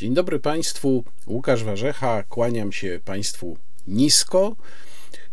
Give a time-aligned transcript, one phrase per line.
[0.00, 3.56] Dzień dobry Państwu, Łukasz Warzecha, kłaniam się Państwu
[3.86, 4.56] nisko.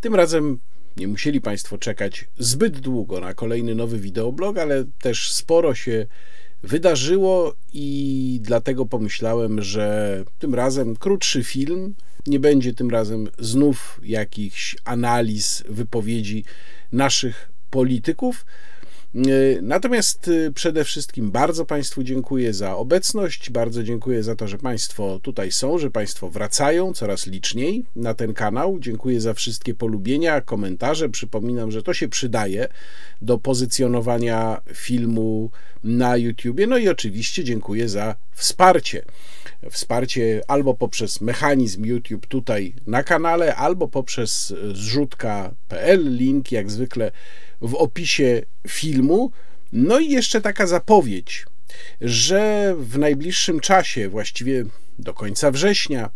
[0.02, 0.60] Tym razem
[0.98, 6.06] nie musieli Państwo czekać zbyt długo na kolejny nowy wideoblog, ale też sporo się
[6.64, 11.96] wydarzyło i dlatego pomyślałem, że tym razem krótszy film.
[12.26, 16.44] Nie będzie tym razem znów jakichś analiz, wypowiedzi
[16.92, 18.46] naszych polityków
[19.62, 25.20] natomiast e, przede wszystkim bardzo Państwu dziękuję za obecność, bardzo dziękuję za to, że Państwo
[25.24, 28.80] tutaj są, że Państwo wracają coraz liczniej na ten kanał.
[28.80, 31.10] Dziękuję za wszystkie polubienia, komentarze.
[31.10, 32.68] Przypominam, że to się przydaje
[33.22, 35.52] do pozycjonowania filmu
[35.84, 36.68] na YouTubie.
[36.68, 39.06] No i oczywiście dziękuję za wsparcie.
[39.72, 46.16] Wsparcie albo poprzez mechanizm YouTube tutaj na kanale, albo poprzez zrzutka.pl.
[46.16, 47.12] Link jak zwykle
[47.62, 49.32] w opisie filmu.
[49.72, 51.46] No i jeszcze taka zapowiedź,
[52.02, 54.66] że w najbliższym czasie, właściwie
[55.00, 56.10] do końca września,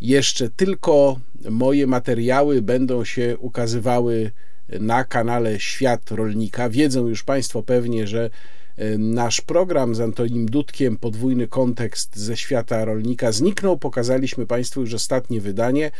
[0.00, 4.30] jeszcze tylko moje materiały będą się ukazywały
[4.68, 6.70] na kanale Świat Rolnika.
[6.70, 8.30] Wiedzą już Państwo pewnie, że
[8.76, 13.78] e, nasz program z Antonim Dudkiem, podwójny kontekst ze świata rolnika zniknął.
[13.78, 15.90] Pokazaliśmy Państwu już ostatnie wydanie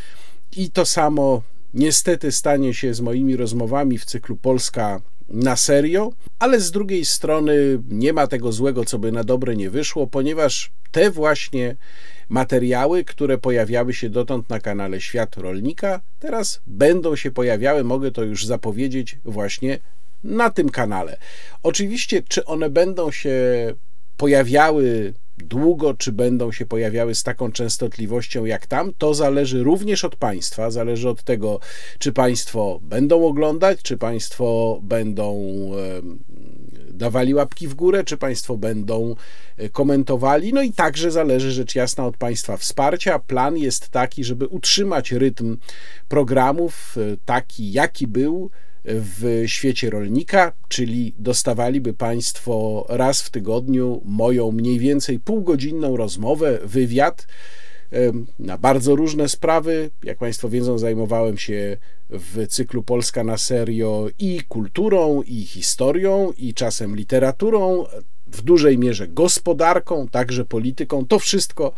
[0.57, 1.43] i to samo
[1.75, 6.09] niestety stanie się z moimi rozmowami w cyklu Polska na serio,
[6.39, 7.55] ale z drugiej strony
[7.89, 11.75] nie ma tego złego, co by na dobre nie wyszło, ponieważ te właśnie
[12.29, 18.23] materiały, które pojawiały się dotąd na kanale Świat Rolnika, teraz będą się pojawiały, mogę to
[18.23, 19.79] już zapowiedzieć, właśnie
[20.23, 21.17] na tym kanale.
[21.63, 23.35] Oczywiście, czy one będą się
[24.17, 30.15] pojawiały długo, czy będą się pojawiały z taką częstotliwością jak tam, to zależy również od
[30.15, 31.59] państwa, zależy od tego,
[31.99, 35.41] czy państwo będą oglądać, czy państwo będą
[36.95, 39.15] dawali łapki w górę, czy państwo będą
[39.57, 40.53] e, komentowali.
[40.53, 43.19] No i także zależy rzecz jasna od państwa wsparcia.
[43.19, 45.57] Plan jest taki, żeby utrzymać rytm
[46.07, 48.49] programów e, taki, jaki był
[48.87, 57.27] w świecie rolnika, czyli dostawaliby Państwo raz w tygodniu moją mniej więcej półgodzinną rozmowę, wywiad
[58.39, 59.89] na bardzo różne sprawy.
[60.03, 61.77] Jak Państwo wiedzą, zajmowałem się
[62.09, 67.85] w cyklu Polska na serio i kulturą, i historią, i czasem literaturą,
[68.27, 71.05] w dużej mierze gospodarką, także polityką.
[71.05, 71.73] To wszystko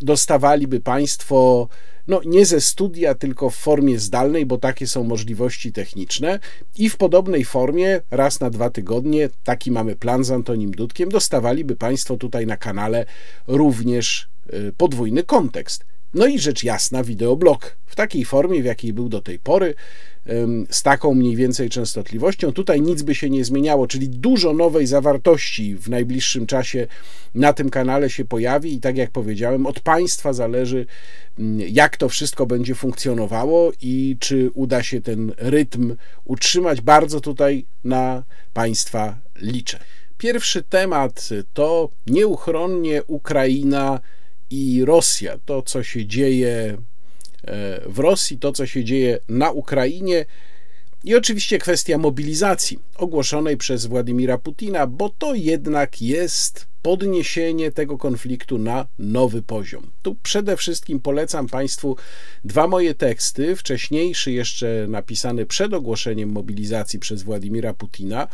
[0.00, 1.68] dostawaliby Państwo
[2.08, 6.38] no nie ze studia, tylko w formie zdalnej, bo takie są możliwości techniczne
[6.78, 11.76] i w podobnej formie raz na dwa tygodnie, taki mamy plan z Antonim Dudkiem, dostawaliby
[11.76, 13.06] Państwo tutaj na kanale
[13.46, 15.84] również y, podwójny kontekst.
[16.14, 19.74] No i rzecz jasna, wideoblog w takiej formie, w jakiej był do tej pory,
[20.70, 22.52] z taką mniej więcej częstotliwością.
[22.52, 26.86] Tutaj nic by się nie zmieniało, czyli dużo nowej zawartości w najbliższym czasie
[27.34, 30.86] na tym kanale się pojawi i tak jak powiedziałem, od Państwa zależy,
[31.68, 36.80] jak to wszystko będzie funkcjonowało i czy uda się ten rytm utrzymać.
[36.80, 38.22] Bardzo tutaj na
[38.52, 39.78] Państwa liczę.
[40.18, 44.00] Pierwszy temat to nieuchronnie Ukraina
[44.50, 45.38] i Rosja.
[45.44, 46.76] To, co się dzieje
[47.86, 50.24] w Rosji, to, co się dzieje na Ukrainie.
[51.04, 58.58] I oczywiście kwestia mobilizacji ogłoszonej przez Władimira Putina, bo to jednak jest podniesienie tego konfliktu
[58.58, 59.90] na nowy poziom.
[60.02, 61.96] Tu przede wszystkim polecam Państwu
[62.44, 68.28] dwa moje teksty, wcześniejszy jeszcze napisany przed ogłoszeniem mobilizacji przez Władimira Putina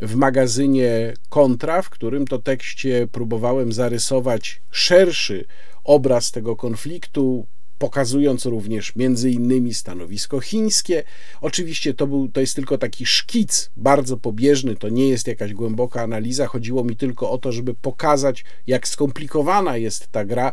[0.00, 5.44] w magazynie Kontra, w którym to tekście próbowałem zarysować szerszy
[5.84, 7.46] obraz tego konfliktu,
[7.78, 11.02] pokazując również między innymi stanowisko chińskie.
[11.40, 16.02] Oczywiście to, był, to jest tylko taki szkic, bardzo pobieżny, to nie jest jakaś głęboka
[16.02, 16.46] analiza.
[16.46, 20.52] Chodziło mi tylko o to, żeby pokazać, jak skomplikowana jest ta gra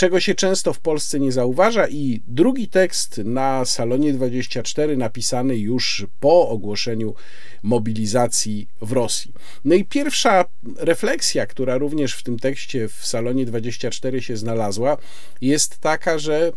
[0.00, 1.88] czego się często w Polsce nie zauważa.
[1.88, 7.14] I drugi tekst na Salonie 24, napisany już po ogłoszeniu
[7.62, 9.32] mobilizacji w Rosji.
[9.64, 10.44] No i pierwsza
[10.76, 14.96] refleksja, która również w tym tekście w Salonie 24 się znalazła,
[15.40, 16.52] jest taka, że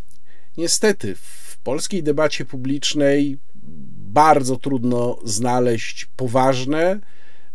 [0.57, 3.37] niestety w polskiej debacie publicznej
[4.13, 6.99] bardzo trudno znaleźć poważne,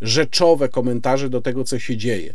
[0.01, 2.33] rzeczowe komentarze do tego, co się dzieje.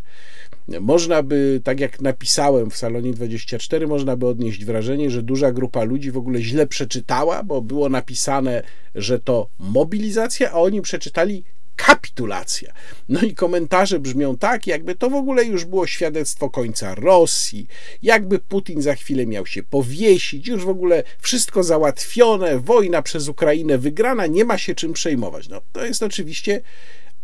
[0.68, 5.84] Można by, tak jak napisałem w Salonie 24, można by odnieść wrażenie, że duża grupa
[5.84, 8.62] ludzi w ogóle źle przeczytała, bo było napisane,
[8.94, 11.44] że to mobilizacja, a oni przeczytali
[11.76, 12.72] kapitulacja.
[13.08, 17.66] No i komentarze brzmią tak, jakby to w ogóle już było świadectwo końca Rosji,
[18.02, 23.78] jakby Putin za chwilę miał się powiesić, już w ogóle wszystko załatwione, wojna przez Ukrainę
[23.78, 25.48] wygrana, nie ma się czym przejmować.
[25.48, 26.60] No to jest oczywiście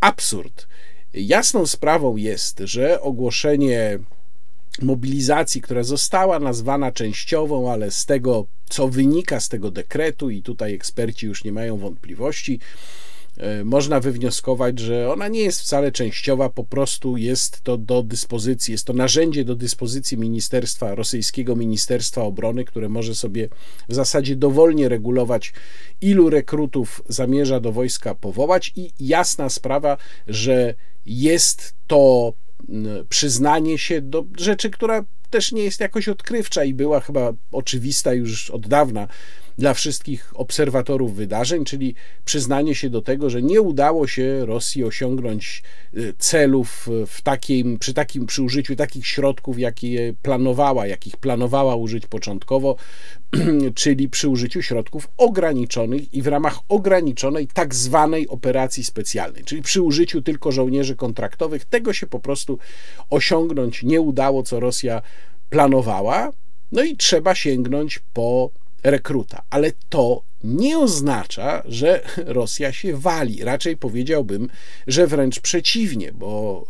[0.00, 0.66] absurd.
[1.14, 3.98] Jasną sprawą jest, że ogłoszenie
[4.82, 10.74] mobilizacji, która została nazwana częściową, ale z tego, co wynika z tego dekretu, i tutaj
[10.74, 12.60] eksperci już nie mają wątpliwości,
[13.36, 18.72] e, można wywnioskować, że ona nie jest wcale częściowa, po prostu jest to do dyspozycji,
[18.72, 23.48] jest to narzędzie do dyspozycji ministerstwa, rosyjskiego Ministerstwa Obrony, które może sobie
[23.88, 25.52] w zasadzie dowolnie regulować,
[26.00, 29.96] ilu rekrutów zamierza do wojska powołać, i jasna sprawa,
[30.26, 30.74] że
[31.10, 32.32] jest to
[33.08, 38.50] przyznanie się do rzeczy, która też nie jest jakoś odkrywcza i była chyba oczywista już
[38.50, 39.08] od dawna
[39.60, 45.62] dla wszystkich obserwatorów wydarzeń, czyli przyznanie się do tego, że nie udało się Rosji osiągnąć
[45.96, 52.06] y, celów w takim, przy, takim, przy użyciu takich środków, jakie planowała, jakich planowała użyć
[52.06, 52.76] początkowo,
[53.74, 59.82] czyli przy użyciu środków ograniczonych i w ramach ograniczonej tak zwanej operacji specjalnej, czyli przy
[59.82, 61.64] użyciu tylko żołnierzy kontraktowych.
[61.64, 62.58] Tego się po prostu
[63.10, 65.02] osiągnąć nie udało, co Rosja
[65.50, 66.32] planowała.
[66.72, 68.50] No i trzeba sięgnąć po
[68.82, 69.42] rekruta.
[69.50, 73.44] Ale to nie oznacza, że Rosja się wali.
[73.44, 74.48] Raczej powiedziałbym,
[74.86, 76.64] że wręcz przeciwnie, bo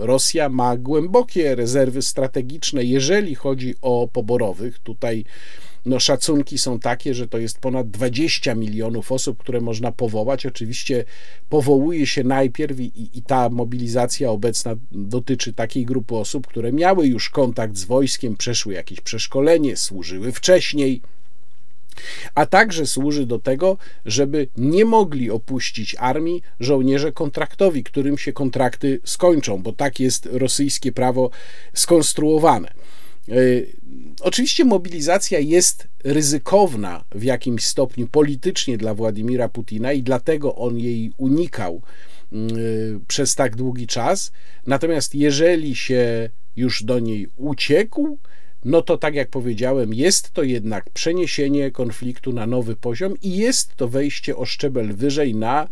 [0.00, 4.78] y, Rosja ma głębokie rezerwy strategiczne, jeżeli chodzi o poborowych.
[4.78, 5.24] Tutaj
[5.86, 10.46] no, szacunki są takie, że to jest ponad 20 milionów osób, które można powołać.
[10.46, 11.04] Oczywiście
[11.48, 17.30] powołuje się najpierw i, i ta mobilizacja obecna dotyczy takiej grupy osób, które miały już
[17.30, 21.02] kontakt z wojskiem, przeszły jakieś przeszkolenie, służyły wcześniej
[22.34, 29.00] a także służy do tego, żeby nie mogli opuścić armii żołnierze kontraktowi, którym się kontrakty
[29.04, 31.30] skończą, bo tak jest rosyjskie prawo
[31.74, 32.68] skonstruowane.
[33.28, 33.32] E,
[34.20, 41.12] oczywiście mobilizacja jest ryzykowna w jakimś stopniu politycznie dla Władimira Putina i dlatego on jej
[41.16, 41.82] unikał
[42.32, 42.60] mm, e,
[43.08, 44.32] przez tak długi czas.
[44.66, 48.18] Natomiast jeżeli się już do niej uciekł,
[48.64, 53.76] no to tak jak powiedziałem, jest to jednak przeniesienie konfliktu na nowy poziom i jest
[53.76, 55.68] to wejście o szczebel wyżej na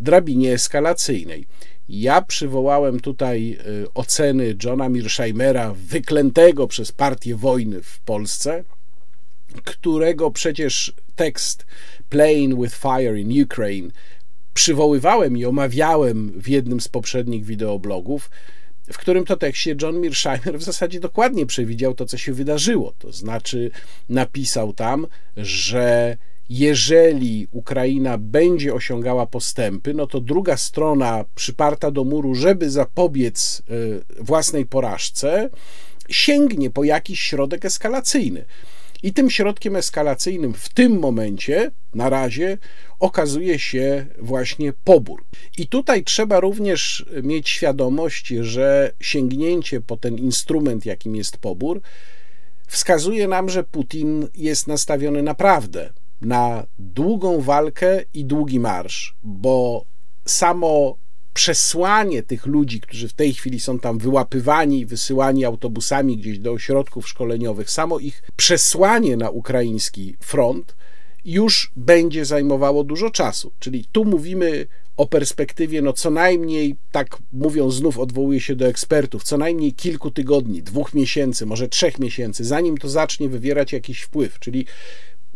[0.00, 1.46] drabinie eskalacyjnej.
[1.88, 8.64] Ja przywołałem tutaj y, oceny Johna Mearsheimera, wyklętego przez partię wojny w Polsce,
[9.64, 11.66] którego przecież tekst
[12.08, 13.90] Playing with Fire in Ukraine
[14.54, 18.30] przywoływałem i omawiałem w jednym z poprzednich wideoblogów
[18.92, 22.94] w którym to tekście John Mearsheimer w zasadzie dokładnie przewidział to, co się wydarzyło.
[22.98, 23.70] To znaczy,
[24.08, 25.06] napisał tam,
[25.36, 26.16] że
[26.48, 33.62] jeżeli Ukraina będzie osiągała postępy, no to druga strona przyparta do muru, żeby zapobiec
[34.18, 35.50] e, własnej porażce,
[36.08, 38.44] sięgnie po jakiś środek eskalacyjny.
[39.02, 42.58] I tym środkiem eskalacyjnym w tym momencie, na razie,
[43.00, 45.24] okazuje się właśnie pobór.
[45.58, 51.80] I tutaj trzeba również mieć świadomość, że sięgnięcie po ten instrument, jakim jest pobór,
[52.66, 59.84] wskazuje nam, że Putin jest nastawiony naprawdę na długą walkę i długi marsz, bo
[60.24, 60.96] samo
[61.34, 67.08] przesłanie tych ludzi, którzy w tej chwili są tam wyłapywani wysyłani autobusami gdzieś do ośrodków
[67.08, 70.76] szkoleniowych, samo ich przesłanie na ukraiński front
[71.28, 73.52] już będzie zajmowało dużo czasu.
[73.58, 74.66] Czyli tu mówimy
[74.96, 80.10] o perspektywie, no co najmniej, tak mówią, znów odwołuję się do ekspertów, co najmniej kilku
[80.10, 84.38] tygodni, dwóch miesięcy, może trzech miesięcy, zanim to zacznie wywierać jakiś wpływ.
[84.38, 84.66] Czyli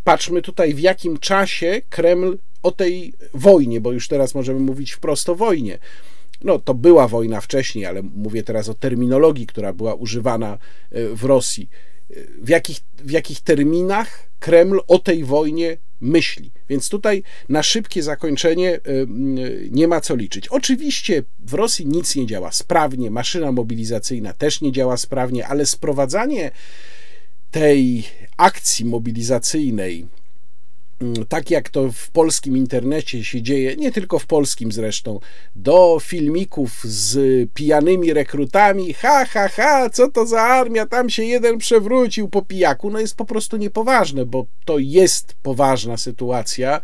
[0.04, 5.28] patrzmy tutaj, w jakim czasie Kreml o tej wojnie, bo już teraz możemy mówić wprost
[5.28, 5.78] o wojnie.
[6.44, 10.58] No, to była wojna wcześniej, ale mówię teraz o terminologii, która była używana
[10.90, 11.68] e, w Rosji.
[12.42, 16.50] W jakich, w jakich terminach Kreml o tej wojnie myśli.
[16.68, 18.80] Więc tutaj na szybkie zakończenie
[19.70, 20.48] nie ma co liczyć.
[20.48, 26.50] Oczywiście w Rosji nic nie działa sprawnie, maszyna mobilizacyjna też nie działa sprawnie, ale sprowadzanie
[27.50, 28.04] tej
[28.36, 30.06] akcji mobilizacyjnej
[31.28, 35.20] tak jak to w polskim internecie się dzieje, nie tylko w polskim zresztą,
[35.56, 37.18] do filmików z
[37.50, 42.90] pijanymi rekrutami, ha, ha, ha, co to za armia, tam się jeden przewrócił po pijaku,
[42.90, 46.80] no jest po prostu niepoważne, bo to jest poważna sytuacja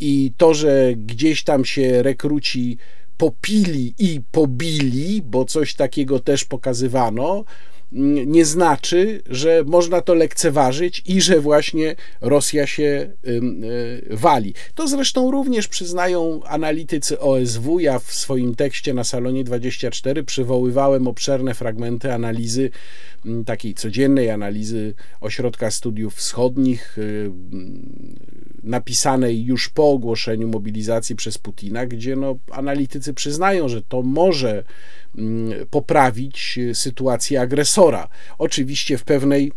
[0.00, 2.78] i to, że gdzieś tam się rekruci
[3.16, 7.44] popili i pobili, bo coś takiego też pokazywano,
[8.26, 14.54] nie znaczy, że można to lekceważyć i że właśnie Rosja się e, wali.
[14.74, 17.80] To zresztą również przyznają analitycy OSW.
[17.80, 22.70] Ja w swoim tekście na salonie 24 przywoływałem obszerne fragmenty analizy,
[23.46, 27.30] takiej codziennej analizy Ośrodka Studiów Wschodnich, y,
[28.62, 34.64] napisanej już po ogłoszeniu mobilizacji przez Putina, gdzie no, analitycy przyznają, że to może
[35.70, 39.52] poprawić sytuację agresora agresora, oczywiście w pewnej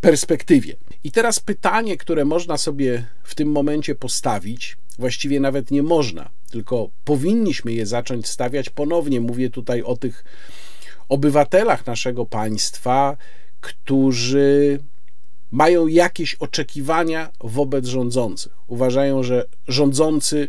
[0.00, 0.76] perspektywie.
[1.04, 6.90] I teraz pytanie, które można sobie w tym momencie postawić, właściwie nawet nie można, tylko
[7.04, 9.20] powinniśmy je zacząć stawiać ponownie.
[9.20, 10.24] Mówię tutaj o tych
[11.08, 13.16] obywatelach naszego państwa,
[13.60, 14.78] którzy
[15.50, 18.52] mają jakieś oczekiwania wobec rządzących.
[18.66, 20.48] Uważają, że rządzący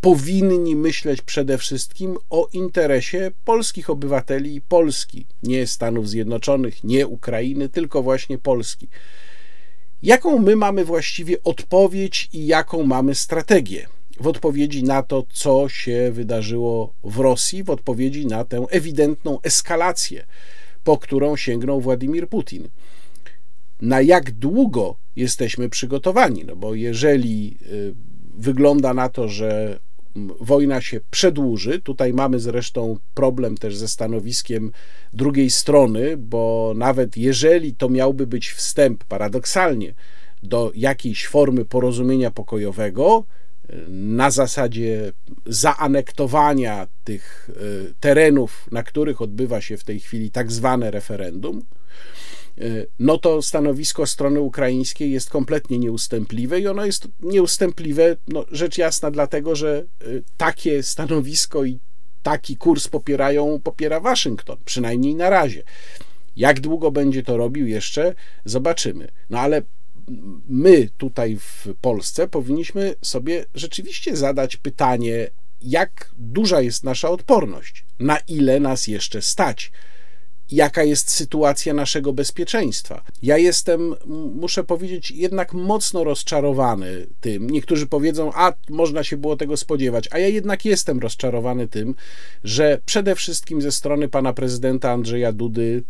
[0.00, 7.68] powinni myśleć przede wszystkim o interesie polskich obywateli i Polski, nie Stanów Zjednoczonych, nie Ukrainy,
[7.68, 8.88] tylko właśnie Polski.
[10.02, 13.86] Jaką my mamy właściwie odpowiedź i jaką mamy strategię?
[14.20, 20.26] W odpowiedzi na to, co się wydarzyło w Rosji, w odpowiedzi na tę ewidentną eskalację,
[20.84, 22.68] po którą sięgnął Władimir Putin.
[23.80, 26.44] Na jak długo jesteśmy przygotowani?
[26.44, 27.94] No bo jeżeli y,
[28.34, 29.78] wygląda na to, że
[30.40, 31.80] wojna się przedłuży.
[31.80, 34.72] Tutaj mamy zresztą problem też ze stanowiskiem
[35.12, 39.94] drugiej strony, bo nawet jeżeli to miałby być wstęp paradoksalnie
[40.42, 43.24] do jakiejś formy porozumienia pokojowego,
[43.88, 45.12] na zasadzie
[45.46, 51.62] zaanektowania tych e, terenów, na których odbywa się w tej chwili tak zwane referendum,
[52.98, 59.10] no to stanowisko strony ukraińskiej jest kompletnie nieustępliwe i ono jest nieustępliwe, no, rzecz jasna,
[59.10, 60.04] dlatego że e,
[60.36, 61.78] takie stanowisko i
[62.22, 65.62] taki kurs popierają, popiera Waszyngton, przynajmniej na razie.
[66.36, 69.08] Jak długo będzie to robił jeszcze, zobaczymy.
[69.30, 69.62] No ale
[70.48, 75.30] my tutaj w Polsce powinniśmy sobie rzeczywiście zadać pytanie,
[75.62, 79.72] jak duża jest nasza odporność, na ile nas jeszcze stać
[80.54, 83.02] jaka jest sytuacja naszego bezpieczeństwa.
[83.22, 83.94] Ja jestem,
[84.34, 87.50] muszę powiedzieć, jednak mocno rozczarowany tym.
[87.50, 91.94] Niektórzy powiedzą, a można się było tego spodziewać, a ja jednak jestem rozczarowany tym,
[92.44, 95.82] że przede wszystkim ze strony pana prezydenta Andrzeja Dudy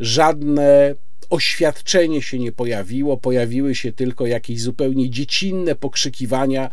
[0.00, 0.94] żadne
[1.32, 6.70] oświadczenie się nie pojawiło, pojawiły się tylko jakieś zupełnie dziecinne pokrzykiwania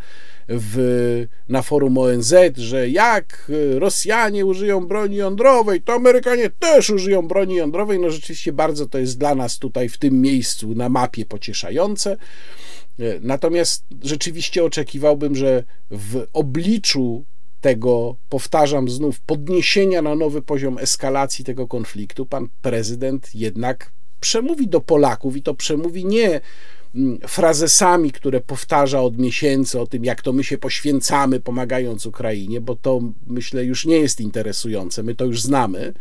[0.47, 7.55] w, na forum ONZ, że jak Rosjanie użyją broni jądrowej, to Amerykanie też użyją broni
[7.55, 7.99] jądrowej.
[7.99, 12.17] No rzeczywiście bardzo to jest dla nas tutaj w tym miejscu na mapie pocieszające.
[13.21, 17.25] Natomiast rzeczywiście oczekiwałbym, że w obliczu
[17.61, 24.81] tego, powtarzam znów, podniesienia na nowy poziom eskalacji tego konfliktu, pan prezydent jednak przemówi do
[24.81, 26.41] Polaków i to przemówi nie
[26.95, 32.61] mm, frazesami, które powtarza od miesięcy o tym, jak to my się poświęcamy, pomagając Ukrainie,
[32.61, 35.93] bo to myślę już nie jest interesujące, my to już znamy,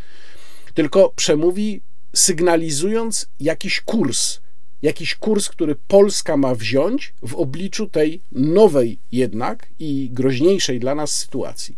[0.74, 1.80] tylko przemówi
[2.14, 4.40] sygnalizując jakiś kurs,
[4.82, 11.16] jakiś kurs, który Polska ma wziąć w obliczu tej nowej jednak i groźniejszej dla nas
[11.16, 11.76] sytuacji.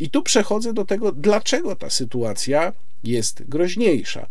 [0.00, 2.72] I tu przechodzę do tego, dlaczego ta sytuacja
[3.04, 4.26] jest groźniejsza.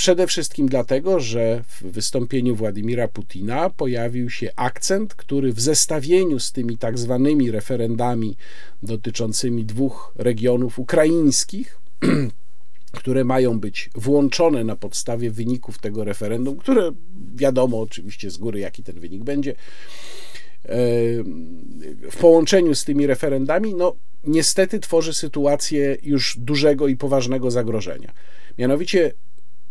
[0.00, 6.52] Przede wszystkim dlatego, że w wystąpieniu Władimira Putina pojawił się akcent, który w zestawieniu z
[6.52, 8.36] tymi tak zwanymi referendami
[8.82, 11.78] dotyczącymi dwóch regionów ukraińskich,
[13.00, 16.92] które mają być włączone na podstawie wyników tego referendum, które
[17.34, 19.56] wiadomo oczywiście z góry, jaki ten wynik będzie, e,
[22.10, 28.12] w połączeniu z tymi referendami, no niestety tworzy sytuację już dużego i poważnego zagrożenia.
[28.58, 29.12] Mianowicie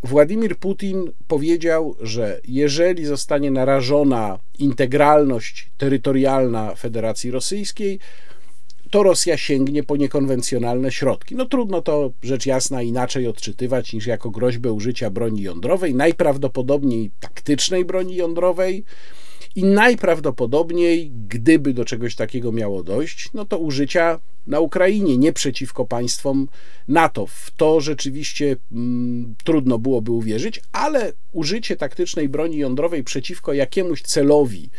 [0.03, 7.99] Władimir Putin powiedział, że jeżeli zostanie narażona integralność terytorialna Federacji Rosyjskiej,
[8.91, 11.35] to Rosja sięgnie po niekonwencjonalne środki.
[11.35, 17.85] No trudno to rzecz jasna inaczej odczytywać niż jako groźbę użycia broni jądrowej, najprawdopodobniej taktycznej
[17.85, 18.83] broni jądrowej
[19.55, 25.85] i najprawdopodobniej, gdyby do czegoś takiego miało dojść, no to użycia na Ukrainie, nie przeciwko
[25.85, 26.47] państwom
[26.87, 27.27] NATO.
[27.27, 34.69] W to rzeczywiście mm, trudno byłoby uwierzyć, ale użycie taktycznej broni jądrowej przeciwko jakiemuś celowi,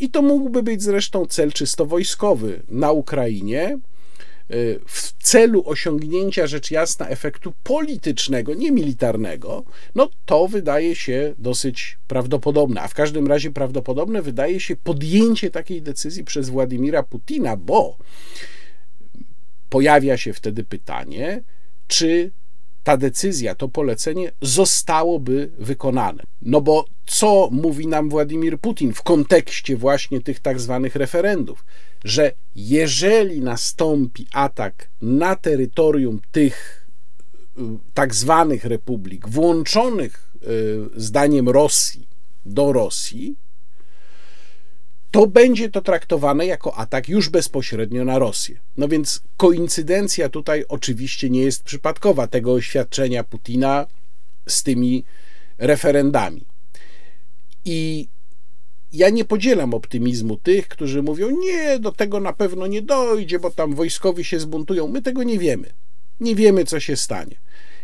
[0.00, 3.78] i to mógłby być zresztą cel czysto wojskowy na Ukrainie,
[4.86, 12.80] w celu osiągnięcia rzecz jasna efektu politycznego, nie militarnego, no to wydaje się dosyć prawdopodobne.
[12.80, 17.96] A w każdym razie prawdopodobne wydaje się podjęcie takiej decyzji przez Władimira Putina, bo
[19.68, 21.42] pojawia się wtedy pytanie,
[21.88, 22.30] czy
[22.84, 26.22] ta decyzja, to polecenie zostałoby wykonane.
[26.42, 31.64] No bo co mówi nam Władimir Putin w kontekście właśnie tych tak zwanych referendów?
[32.04, 36.86] Że jeżeli nastąpi atak na terytorium tych
[37.58, 37.60] y,
[37.94, 42.08] tak zwanych republik, włączonych y, zdaniem Rosji
[42.44, 43.36] do Rosji,
[45.12, 48.60] to będzie to traktowane jako atak już bezpośrednio na Rosję.
[48.76, 52.26] No więc koincydencja tutaj oczywiście nie jest przypadkowa.
[52.26, 53.86] Tego oświadczenia Putina
[54.48, 55.04] z tymi
[55.58, 56.44] referendami.
[57.64, 58.08] I
[58.92, 63.50] ja nie podzielam optymizmu tych, którzy mówią: Nie, do tego na pewno nie dojdzie, bo
[63.50, 64.88] tam wojskowi się zbuntują.
[64.88, 65.72] My tego nie wiemy.
[66.20, 67.36] Nie wiemy, co się stanie.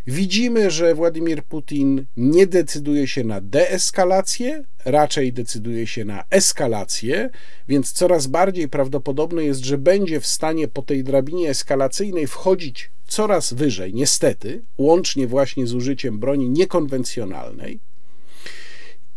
[0.07, 7.31] Widzimy, że Władimir Putin nie decyduje się na deeskalację, raczej decyduje się na eskalację,
[7.69, 13.53] więc coraz bardziej prawdopodobne jest, że będzie w stanie po tej drabinie eskalacyjnej wchodzić coraz
[13.53, 17.81] wyżej, niestety, łącznie właśnie z użyciem broni niekonwencjonalnej.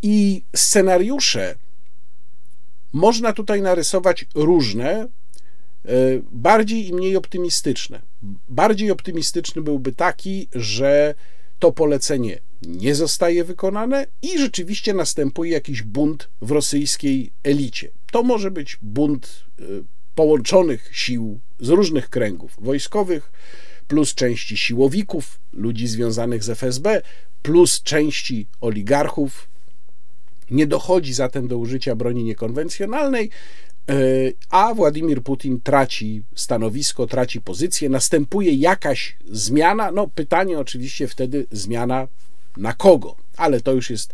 [0.02, 1.56] I scenariusze
[2.94, 5.08] można tutaj narysować różne,
[6.32, 8.02] bardziej i mniej optymistyczne.
[8.50, 11.16] Bardziej optymistyczny byłby taki, że
[11.60, 17.92] to polecenie nie zostaje wykonane i rzeczywiście następuje jakiś bunt w rosyjskiej elicie.
[18.12, 19.64] To może być bunt e,
[20.16, 23.32] połączonych sił z różnych kręgów wojskowych,
[23.88, 27.02] plus części siłowików, ludzi związanych z FSB,
[27.42, 29.48] plus części oligarchów.
[30.52, 33.32] Nie dochodzi zatem do użycia broni niekonwencjonalnej, e,
[34.50, 39.92] a Władimir Putin traci stanowisko, traci pozycję, następuje jakaś zmiana.
[39.92, 42.08] No, pytanie oczywiście wtedy zmiana
[42.58, 44.14] na kogo, ale to już jest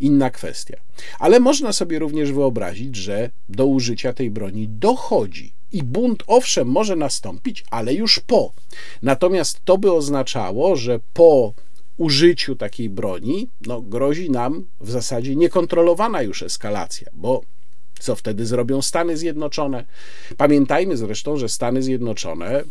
[0.00, 0.76] inna kwestia.
[1.18, 6.96] Ale można sobie również wyobrazić, że do użycia tej broni dochodzi i bunt owszem może
[6.96, 8.52] nastąpić, ale już po.
[9.02, 11.54] Natomiast to by oznaczało, że po
[11.96, 17.42] użyciu takiej broni no, grozi nam w zasadzie niekontrolowana już eskalacja, bo
[18.02, 19.84] co wtedy zrobią Stany Zjednoczone?
[20.36, 22.64] Pamiętajmy zresztą, że Stany Zjednoczone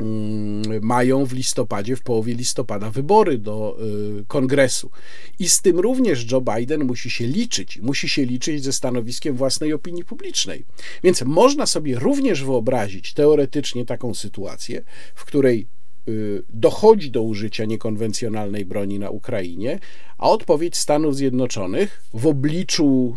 [0.00, 3.78] Mm, mają w listopadzie, w połowie listopada wybory do
[4.20, 4.90] y, kongresu.
[5.38, 9.72] I z tym również Joe Biden musi się liczyć, musi się liczyć ze stanowiskiem własnej
[9.72, 10.64] opinii publicznej.
[11.04, 14.82] Więc można sobie również wyobrazić teoretycznie taką sytuację,
[15.14, 15.66] w której
[16.08, 19.78] y, dochodzi do użycia niekonwencjonalnej broni na Ukrainie,
[20.18, 23.16] a odpowiedź Stanów Zjednoczonych w obliczu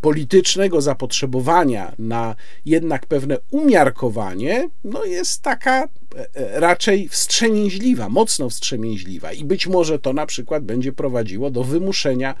[0.00, 5.88] politycznego zapotrzebowania na jednak pewne umiarkowanie, no jest taka e,
[6.34, 9.32] e, raczej wstrzemięźliwa, mocno wstrzemięźliwa.
[9.32, 12.34] I być może to na przykład będzie prowadziło do wymuszenia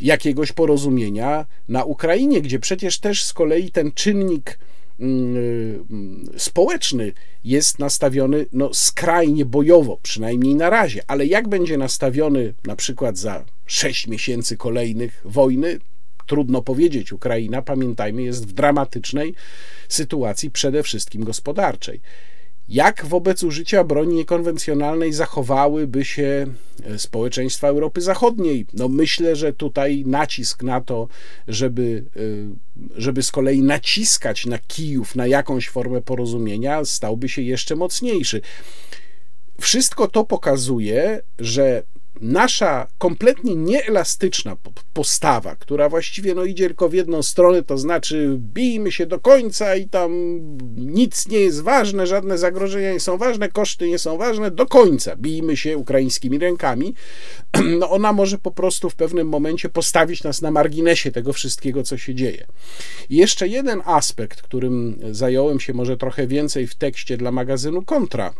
[0.00, 4.58] jakiegoś porozumienia na Ukrainie, gdzie przecież też z kolei ten czynnik
[5.00, 5.36] mm,
[6.34, 7.12] y, społeczny
[7.44, 13.44] jest nastawiony no, skrajnie bojowo, przynajmniej na razie, ale jak będzie nastawiony na przykład za
[13.68, 15.78] sześć miesięcy kolejnych wojny,
[16.26, 17.12] trudno powiedzieć.
[17.12, 19.34] Ukraina, pamiętajmy, jest w dramatycznej
[19.88, 22.00] sytuacji, przede wszystkim gospodarczej.
[22.68, 26.46] Jak wobec użycia broni niekonwencjonalnej zachowałyby się
[26.84, 28.66] e, społeczeństwa Europy Zachodniej?
[28.72, 31.08] No myślę, że tutaj nacisk na to,
[31.48, 37.76] żeby, e, żeby z kolei naciskać na Kijów na jakąś formę porozumienia, stałby się jeszcze
[37.76, 38.40] mocniejszy.
[39.60, 41.82] Wszystko to pokazuje, że
[42.20, 44.56] nasza kompletnie nieelastyczna
[44.92, 49.76] postawa, która właściwie no, idzie tylko w jedną stronę, to znaczy bijmy się do końca
[49.76, 50.12] i tam
[50.76, 55.16] nic nie jest ważne, żadne zagrożenia nie są ważne, koszty nie są ważne, do końca
[55.16, 56.94] bijmy się ukraińskimi rękami,
[57.80, 61.98] no ona może po prostu w pewnym momencie postawić nas na marginesie tego wszystkiego, co
[61.98, 62.46] się dzieje.
[63.10, 68.34] I jeszcze jeden aspekt, którym zająłem się może trochę więcej w tekście dla magazynu Kontra,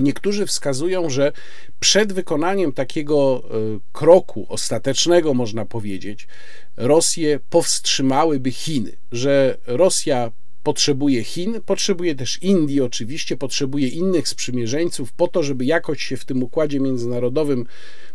[0.00, 1.32] Niektórzy wskazują, że
[1.80, 6.28] przed wykonaniem takiego e, kroku ostatecznego, można powiedzieć,
[6.76, 10.32] Rosję powstrzymałyby Chiny, że Rosja
[10.62, 16.24] potrzebuje Chin, potrzebuje też Indii, oczywiście, potrzebuje innych sprzymierzeńców po to, żeby jakoś się w
[16.24, 17.66] tym układzie międzynarodowym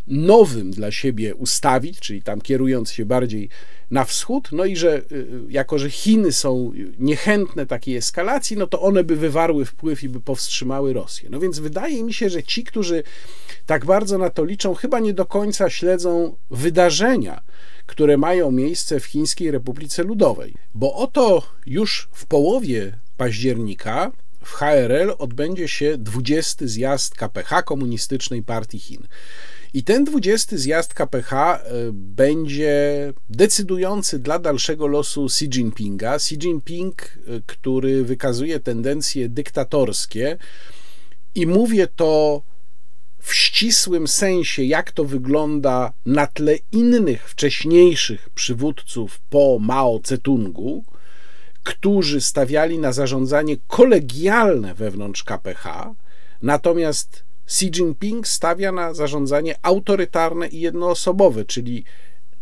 [0.08, 3.50] nowym dla siebie ustawić, czyli tam kierując się bardziej
[3.92, 8.82] na wschód, no i że y, jako, że Chiny są niechętne takiej eskalacji, no to
[8.82, 11.30] one by wywarły wpływ i by powstrzymały Rosję.
[11.32, 13.04] No więc wydaje mi się, że ci, którzy
[13.66, 17.42] tak bardzo na to liczą, chyba nie do końca śledzą wydarzenia,
[17.86, 20.54] które mają miejsce w Chińskiej Republice Ludowej.
[20.74, 24.12] Bo oto już w połowie października
[24.46, 29.08] w HRL odbędzie się 20 zjazd KPH Komunistycznej Partii Chin.
[29.76, 31.60] I ten 20 zjazd KPH e,
[31.94, 36.16] będzie decydujący dla dalszego losu Xi Jinpinga.
[36.16, 40.38] Xi Jinping, e, który wykazuje tendencje dyktatorskie,
[41.36, 42.42] i mówię to
[43.20, 50.82] w ścisłym sensie, jak to wygląda na tle innych wcześniejszych przywódców po Mao Tse-tungu,
[51.64, 55.94] którzy stawiali na zarządzanie kolegialne wewnątrz KPH,
[56.42, 61.84] natomiast Xi Jinping stawia na zarządzanie autorytarne i jednoosobowe, czyli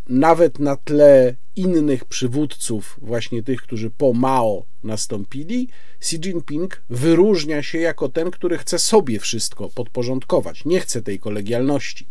[0.10, 7.78] nawet na tle innych przywódców, właśnie tych, którzy po Mao nastąpili, Xi Jinping wyróżnia się
[7.78, 12.08] jako ten, który chce sobie wszystko podporządkować, nie chce tej kolegialności.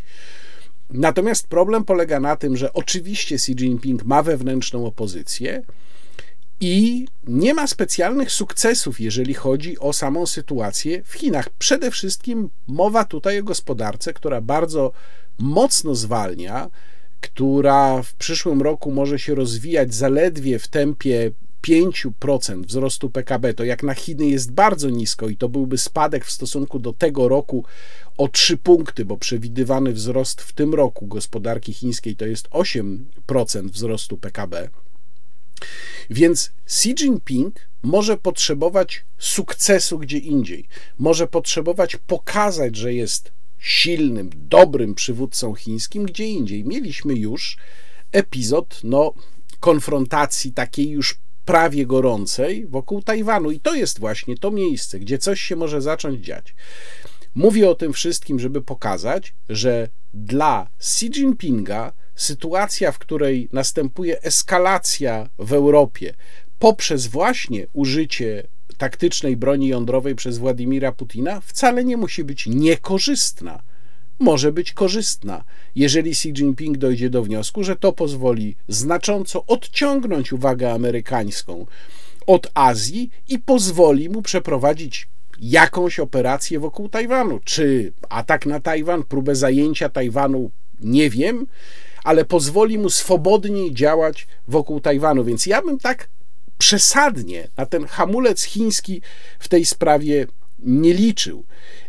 [0.91, 5.63] Natomiast problem polega na tym, że oczywiście Xi Jinping ma wewnętrzną opozycję
[6.63, 11.51] i nie ma specjalnych sukcesów, jeżeli chodzi o samą sytuację w Chinach.
[11.51, 14.93] Przede wszystkim mowa tutaj o gospodarce, która bardzo
[15.39, 16.71] mocno zwalnia,
[17.21, 21.31] która w przyszłym roku może się rozwijać zaledwie w tempie
[21.67, 26.31] 5% wzrostu PKB, to jak na Chiny jest bardzo nisko i to byłby spadek w
[26.31, 27.65] stosunku do tego roku
[28.19, 34.19] o 3 punkty, bo przewidywany wzrost w tym roku gospodarki chińskiej to jest 8% wzrostu
[34.19, 34.69] PKB.
[36.11, 44.95] Więc Xi Jinping może potrzebować sukcesu gdzie indziej, może potrzebować pokazać, że jest silnym, dobrym
[44.95, 46.65] przywódcą chińskim gdzie indziej.
[46.65, 47.57] Mieliśmy już
[48.13, 49.15] epizod no,
[49.61, 55.41] konfrontacji takiej już prawie gorącej wokół Tajwanu, i to jest właśnie to miejsce, gdzie coś
[55.41, 56.55] się może zacząć dziać.
[57.35, 65.29] Mówię o tym wszystkim, żeby pokazać, że dla Xi Jinpinga sytuacja, w której następuje eskalacja
[65.39, 66.15] w Europie
[66.63, 68.43] poprzez właśnie użycie
[68.79, 73.63] taktycznej broni jądrowej przez Władimira Putina, wcale nie musi być niekorzystna.
[74.19, 75.45] Może być korzystna,
[75.77, 81.67] jeżeli Xi Jinping dojdzie do wniosku, że to pozwoli znacząco odciągnąć uwagę amerykańską
[82.27, 85.09] od Azji i pozwoli mu przeprowadzić
[85.41, 87.41] jakąś operację wokół Tajwanu.
[87.45, 91.47] Czy atak na Tajwan, próbę zajęcia Tajwanu, nie wiem,
[92.05, 95.25] ale pozwoli mu swobodniej działać wokół Tajwanu.
[95.25, 96.09] Więc ja bym tak
[96.59, 99.03] przesadnie na ten hamulec chiński
[99.39, 100.27] w tej sprawie
[100.59, 101.45] nie liczył.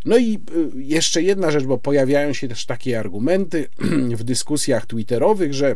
[0.05, 0.39] No i
[0.77, 3.67] y, jeszcze jedna rzecz, bo pojawiają się też takie argumenty
[4.19, 5.75] w dyskusjach twitterowych, że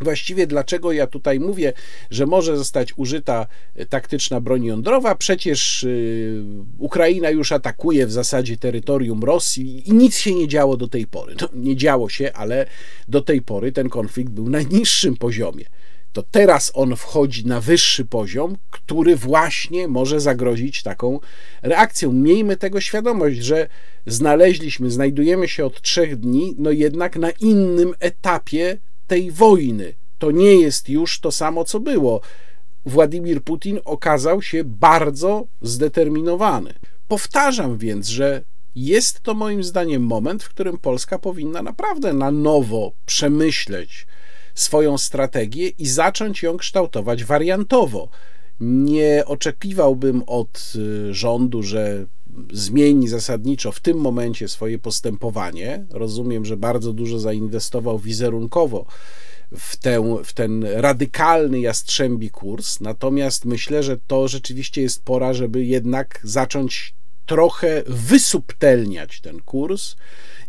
[0.00, 1.72] Właściwie dlaczego ja tutaj mówię,
[2.10, 3.46] że może zostać użyta
[3.88, 5.14] taktyczna broń jądrowa?
[5.14, 6.42] Przecież y,
[6.78, 11.34] Ukraina już atakuje w zasadzie terytorium Rosji i nic się nie działo do tej pory.
[11.40, 12.66] No, nie działo się, ale
[13.08, 15.64] do tej pory ten konflikt był na niższym poziomie.
[16.12, 21.20] To teraz on wchodzi na wyższy poziom, który właśnie może zagrozić taką
[21.62, 22.12] reakcją.
[22.12, 23.68] Miejmy tego świadomość, że
[24.06, 29.94] znaleźliśmy, znajdujemy się od trzech dni, no jednak na innym etapie tej wojny.
[30.18, 32.20] To nie jest już to samo, co było.
[32.86, 36.74] Władimir Putin okazał się bardzo zdeterminowany.
[37.08, 38.42] Powtarzam więc, że
[38.74, 44.06] jest to moim zdaniem moment, w którym Polska powinna naprawdę na nowo przemyśleć
[44.54, 48.08] swoją strategię i zacząć ją kształtować wariantowo.
[48.60, 52.06] Nie oczekiwałbym od y, rządu, że
[52.52, 55.86] zmieni zasadniczo w tym momencie swoje postępowanie.
[55.90, 58.86] Rozumiem, że bardzo dużo zainwestował wizerunkowo
[59.58, 65.64] w, tę, w ten radykalny jastrzębi kurs, natomiast myślę, że to rzeczywiście jest pora, żeby
[65.64, 66.94] jednak zacząć
[67.26, 69.96] trochę wysubtelniać ten kurs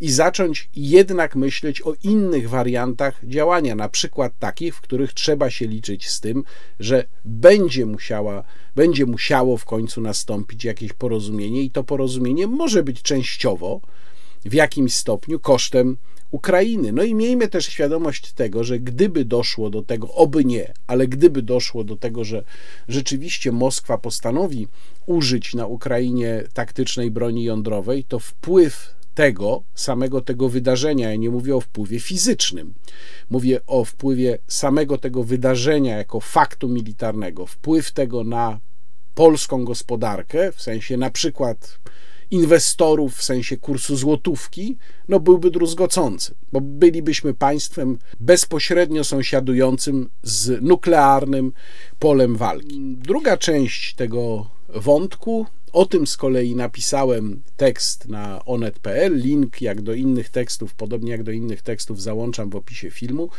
[0.02, 5.68] i zacząć jednak myśleć o innych wariantach działania, na przykład takich, w których trzeba się
[5.68, 6.44] liczyć z tym,
[6.80, 8.44] że będzie musiała,
[8.76, 13.82] będzie musiało w końcu nastąpić jakieś porozumienie i to porozumienie może być częściowo
[14.46, 15.98] w jakimś stopniu kosztem
[16.36, 16.91] Ukrainy.
[16.91, 21.41] No i miejmy też świadomość tego, że gdyby doszło do tego, oby nie, ale gdyby
[21.41, 22.43] doszło do tego, że
[22.88, 24.67] rzeczywiście Moskwa postanowi
[25.06, 31.56] użyć na Ukrainie taktycznej broni jądrowej, to wpływ tego, samego tego wydarzenia, ja nie mówię
[31.56, 32.74] o wpływie fizycznym,
[33.30, 38.60] mówię o wpływie samego tego wydarzenia jako faktu militarnego, wpływ tego na
[39.13, 41.80] polską gospodarkę, w sensie na przykład
[42.32, 51.54] inwestorów w sensie kursu złotówki, no byłby druzgocący, bo bylibyśmy państwem bezpośrednio sąsiadującym z nuklearnym
[52.00, 52.80] polem walki.
[52.82, 59.18] Druga część tego wątku o tym z kolei napisałem tekst na onet.pl.
[59.18, 63.30] Link jak do innych tekstów, podobnie jak do innych tekstów, załączam w opisie filmu.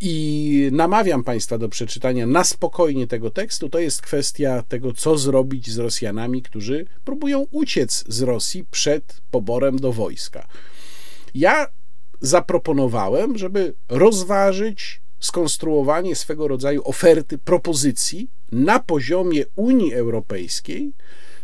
[0.00, 3.68] I namawiam Państwa do przeczytania na spokojnie tego tekstu.
[3.68, 9.78] To jest kwestia tego, co zrobić z Rosjanami, którzy próbują uciec z Rosji przed poborem
[9.78, 10.46] do wojska.
[11.34, 11.66] Ja
[12.20, 20.92] zaproponowałem, żeby rozważyć skonstruowanie swego rodzaju oferty, propozycji na poziomie Unii Europejskiej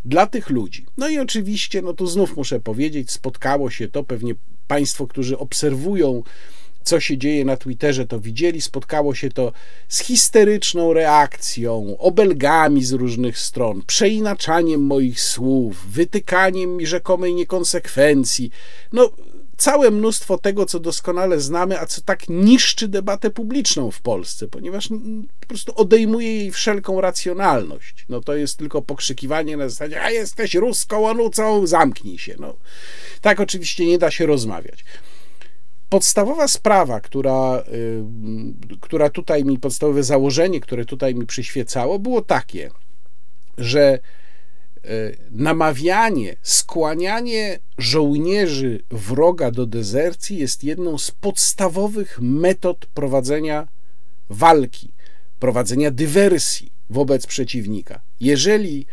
[0.04, 0.86] dla tych ludzi.
[0.96, 4.34] No i oczywiście, no tu znów muszę powiedzieć, spotkało się to pewnie
[4.66, 6.22] Państwo, którzy obserwują
[6.86, 8.60] co się dzieje na Twitterze, to widzieli.
[8.60, 9.52] Spotkało się to
[9.88, 18.50] z histeryczną reakcją, obelgami z różnych stron, przeinaczaniem moich słów, wytykaniem mi rzekomej niekonsekwencji.
[18.92, 19.10] No,
[19.56, 24.88] całe mnóstwo tego, co doskonale znamy, a co tak niszczy debatę publiczną w Polsce, ponieważ
[25.40, 28.06] po prostu odejmuje jej wszelką racjonalność.
[28.08, 32.36] No to jest tylko pokrzykiwanie na zasadzie, a jesteś ruską onucą, zamknij się.
[32.38, 32.56] No,
[33.20, 34.84] tak oczywiście nie da się rozmawiać.
[35.96, 42.70] Podstawowa sprawa, która, y, która tutaj mi, podstawowe założenie, które tutaj mi przyświecało, było takie,
[43.58, 43.98] że
[44.84, 53.68] y, namawianie, skłanianie żołnierzy wroga do dezercji jest jedną z podstawowych metod prowadzenia
[54.30, 54.92] walki,
[55.38, 58.00] prowadzenia dywersji wobec przeciwnika.
[58.20, 58.86] Jeżeli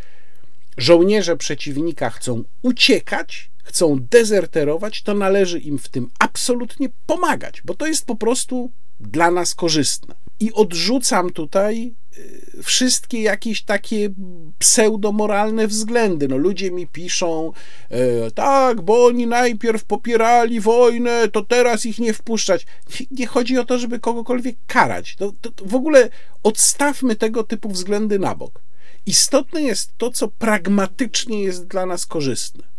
[0.78, 7.88] żołnierze przeciwnika chcą uciekać, chcą dezerterować, to należy im w tym absolutnie pomagać, bo to
[7.88, 10.15] jest po prostu dla nas korzystne.
[10.39, 14.10] I odrzucam tutaj y, wszystkie jakieś takie
[14.60, 16.28] pseudomoralne względy.
[16.28, 17.52] No, ludzie mi piszą,
[17.89, 22.65] e, tak, bo oni najpierw popierali wojnę, to teraz ich nie wpuszczać.
[23.12, 25.15] Nie, chodzi o to, żeby kogokolwiek karać.
[25.19, 26.10] No, to, to w ogóle
[26.43, 28.62] odstawmy tego typu względy na bok.
[29.06, 32.73] Istotne jest to, co pragmatycznie jest dla nas korzystne.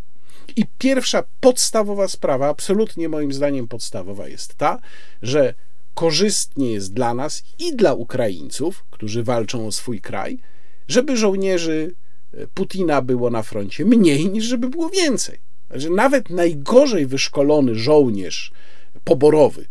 [0.56, 4.78] I pierwsza podstawowa sprawa, absolutnie moim zdaniem podstawowa, jest ta,
[5.22, 5.54] że
[5.94, 10.38] korzystnie jest dla nas i dla Ukraińców, którzy walczą o swój kraj,
[10.88, 11.94] żeby żołnierzy
[12.34, 15.38] e, Putina było na froncie mniej niż żeby było więcej.
[15.70, 18.52] Że nawet najgorzej wyszkolony żołnierz
[19.04, 19.66] poborowy,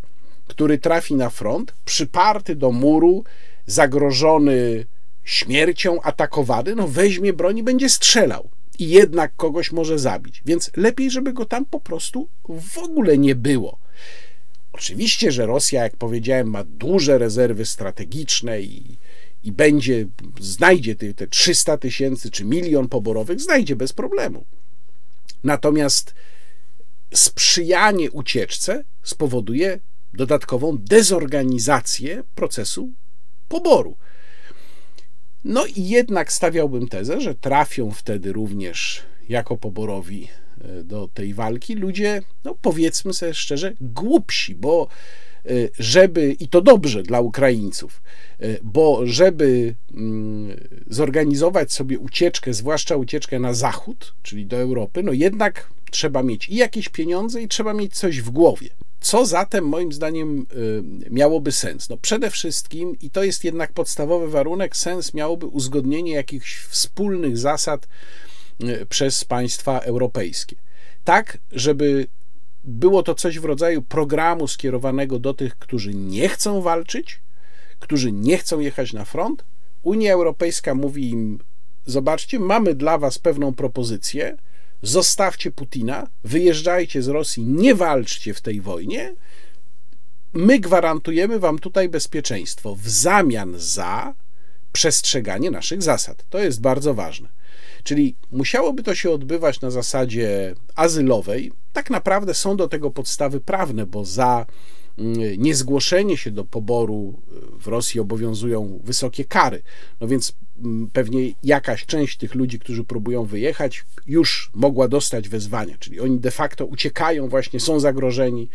[0.48, 3.24] który trafi na front, przyparty do muru,
[3.66, 4.86] zagrożony
[5.24, 10.42] śmiercią, atakowany, no weźmie broń i będzie strzelał i jednak kogoś może zabić.
[10.46, 13.78] Więc lepiej, żeby go tam po prostu w ogóle nie było.
[14.74, 18.98] Oczywiście, że Rosja, jak powiedziałem, ma duże rezerwy strategiczne i,
[19.44, 20.08] i będzie,
[20.40, 24.46] znajdzie te, te 300 tysięcy czy milion poborowych, znajdzie bez problemu.
[25.44, 26.14] Natomiast
[27.14, 29.80] sprzyjanie ucieczce spowoduje
[30.14, 32.92] dodatkową dezorganizację procesu
[33.50, 33.98] poboru.
[35.44, 40.28] No i jednak stawiałbym tezę, że trafią wtedy również jako poborowi
[40.62, 44.88] e, do tej walki ludzie, no powiedzmy sobie szczerze, głupsi, bo
[45.46, 48.02] e, żeby, i to dobrze dla Ukraińców,
[48.40, 55.14] e, bo żeby mm, zorganizować sobie ucieczkę, zwłaszcza ucieczkę na zachód, czyli do Europy, no
[55.14, 58.70] jednak trzeba mieć i jakieś pieniądze, i trzeba mieć coś w głowie.
[59.04, 61.90] Co zatem moim zdaniem y, miałoby sens?
[61.90, 67.88] No przede wszystkim, i to jest jednak podstawowy warunek, sens miałoby uzgodnienie jakichś wspólnych zasad
[68.64, 70.56] y, przez państwa europejskie.
[71.04, 72.08] Tak, żeby
[72.64, 77.20] było to coś w rodzaju programu skierowanego do tych, którzy nie chcą walczyć,
[77.80, 79.46] którzy nie chcą jechać na front.
[79.82, 81.40] Unia Europejska mówi im:
[81.86, 84.38] Zobaczcie, mamy dla Was pewną propozycję
[84.84, 89.16] zostawcie Putina, wyjeżdżajcie z Rosji, nie walczcie w tej wojnie.
[90.34, 94.14] My gwarantujemy wam tutaj bezpieczeństwo w zamian za
[94.72, 96.26] przestrzeganie naszych zasad.
[96.30, 97.30] To jest bardzo ważne.
[97.84, 101.52] Czyli musiałoby to się odbywać na zasadzie azylowej.
[101.74, 104.46] Tak naprawdę są do tego podstawy prawne, bo za
[104.98, 107.22] mm, niezgłoszenie się do poboru
[107.60, 109.62] w Rosji obowiązują wysokie kary.
[110.02, 110.34] No więc
[110.94, 116.32] pewnie jakaś część tych ludzi, którzy próbują wyjechać, już mogła dostać wezwania, czyli oni de
[116.32, 118.50] facto uciekają, właśnie są zagrożeni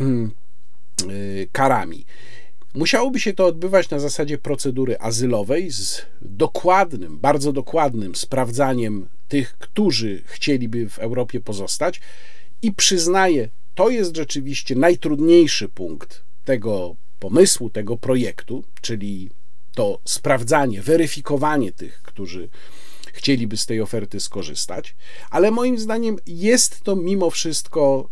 [0.00, 2.04] y, karami.
[2.74, 10.22] Musiałoby się to odbywać na zasadzie procedury azylowej z dokładnym, bardzo dokładnym sprawdzaniem tych, którzy
[10.24, 12.00] chcieliby w Europie pozostać.
[12.62, 19.30] I przyznaję, to jest rzeczywiście najtrudniejszy punkt tego pomysłu, tego projektu, czyli
[19.74, 22.48] to sprawdzanie, weryfikowanie tych, którzy
[23.22, 24.94] chcieliby z tej oferty skorzystać,
[25.30, 28.08] ale moim zdaniem jest to mimo wszystko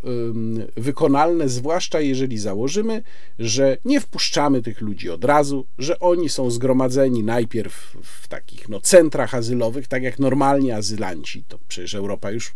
[0.76, 3.02] wykonalne, zwłaszcza jeżeli założymy,
[3.38, 8.80] że nie wpuszczamy tych ludzi od razu, że oni są zgromadzeni najpierw w takich no,
[8.80, 11.44] centrach azylowych, tak jak normalnie azylanci.
[11.48, 12.54] To przecież Europa już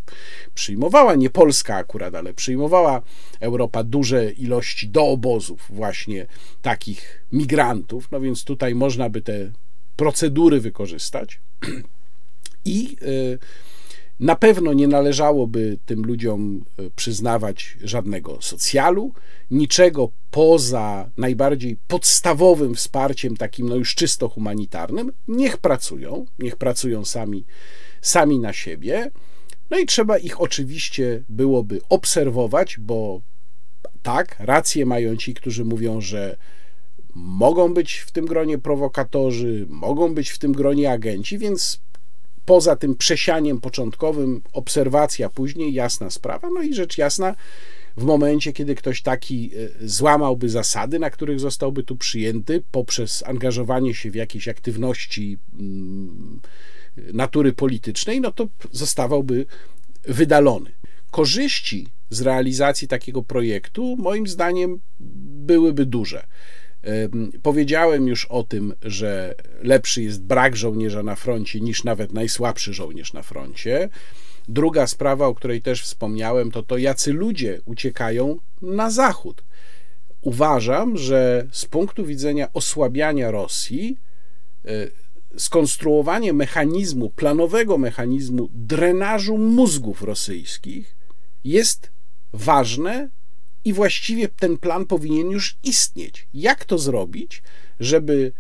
[0.55, 3.03] przyjmowała, nie Polska akurat, ale przyjmowała
[3.41, 6.27] Europa duże ilości do obozów właśnie
[6.63, 9.53] takich migrantów, no więc tutaj można by te
[9.97, 11.41] procedury wykorzystać.
[12.65, 13.39] I y,
[14.21, 19.13] na pewno nie należałoby tym ludziom y, przyznawać żadnego socjalu,
[19.51, 25.13] niczego poza najbardziej podstawowym wsparciem, takim no już czysto humanitarnym.
[25.29, 27.45] Niech pracują, niech pracują sami,
[28.01, 29.11] sami na siebie.
[29.71, 33.21] No i trzeba ich oczywiście byłoby obserwować, bo
[34.03, 36.37] tak, rację mają ci, którzy mówią, że
[37.15, 41.81] mogą być w tym gronie prowokatorzy, mogą być w tym gronie agenci, więc
[42.45, 46.49] poza tym przesianiem początkowym, obserwacja później, jasna sprawa.
[46.55, 47.35] No i rzecz jasna,
[47.97, 53.95] w momencie, kiedy ktoś taki e, złamałby zasady, na których zostałby tu przyjęty poprzez angażowanie
[53.95, 56.41] się w jakieś aktywności mm,
[56.97, 59.47] natury politycznej, no to zostawałby
[60.05, 60.71] wydalony.
[61.11, 64.81] Korzyści z realizacji takiego projektu, moim zdaniem,
[65.47, 66.27] byłyby duże.
[67.43, 73.13] Powiedziałem już o tym, że lepszy jest brak żołnierza na froncie niż nawet najsłabszy żołnierz
[73.13, 73.89] na froncie.
[74.49, 79.45] Druga sprawa, o której też wspomniałem, to to, jacy ludzie uciekają na zachód.
[80.21, 83.99] Uważam, że z punktu widzenia osłabiania Rosji,
[84.65, 84.69] e,
[85.37, 90.97] skonstruowanie mechanizmu, planowego mechanizmu drenażu mózgów rosyjskich
[91.45, 91.91] jest
[92.33, 93.09] ważne
[93.65, 96.29] i właściwie ten plan powinien już istnieć.
[96.35, 97.43] Jak to zrobić,
[97.81, 98.33] żeby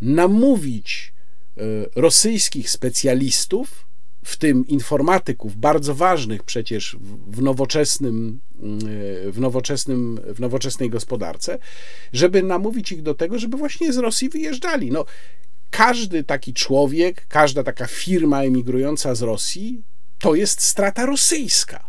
[0.00, 1.12] namówić
[1.56, 1.62] e,
[1.94, 3.90] rosyjskich specjalistów,
[4.24, 8.40] w tym informatyków, bardzo ważnych przecież w nowoczesnym,
[9.26, 11.58] e, w nowoczesnym, w nowoczesnej gospodarce,
[12.12, 14.90] żeby namówić ich do tego, żeby właśnie z Rosji wyjeżdżali.
[14.90, 15.04] No,
[15.70, 19.82] każdy taki człowiek, każda taka firma emigrująca z Rosji
[20.18, 21.88] to jest strata rosyjska.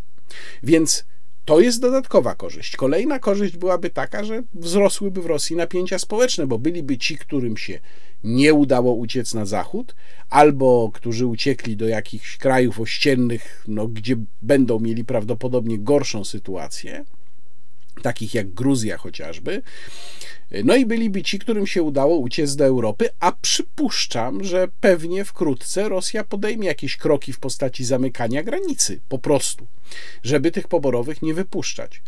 [0.62, 1.04] Więc
[1.44, 2.76] to jest dodatkowa korzyść.
[2.76, 7.78] Kolejna korzyść byłaby taka, że wzrosłyby w Rosji napięcia społeczne, bo byliby ci, którym się
[8.24, 9.94] nie udało uciec na zachód,
[10.30, 17.04] albo którzy uciekli do jakichś krajów ościennych, no, gdzie będą mieli prawdopodobnie gorszą sytuację,
[18.02, 19.62] takich jak Gruzja chociażby.
[20.64, 25.88] No i byliby ci, którym się udało uciec do Europy, a przypuszczam, że pewnie wkrótce
[25.88, 29.66] Rosja podejmie jakieś kroki w postaci zamykania granicy, po prostu,
[30.22, 32.02] żeby tych poborowych nie wypuszczać.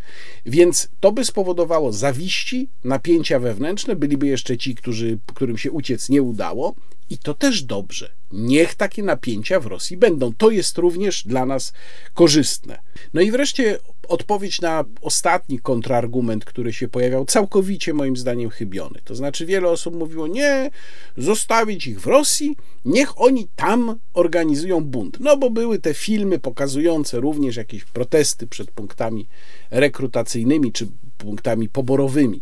[0.47, 6.23] Więc to by spowodowało zawiści, napięcia wewnętrzne, byliby jeszcze ci, którzy, którym się uciec nie
[6.23, 6.75] udało,
[7.11, 8.11] i to też dobrze.
[8.35, 10.33] Niech takie napięcia w Rosji będą.
[10.33, 11.73] To jest również dla nas
[12.15, 12.79] korzystne.
[13.15, 19.01] No i wreszcie odpowiedź na ostatni kontrargument, który się pojawiał, całkowicie moim zdaniem chybiony.
[19.05, 20.71] To znaczy, wiele osób mówiło: Nie,
[21.17, 25.21] zostawić ich w Rosji, niech oni tam organizują bunt.
[25.21, 29.27] No bo były te filmy pokazujące również jakieś protesty przed punktami
[29.71, 30.87] rekrutacyjnymi czy
[31.19, 32.41] punktami poborowymi.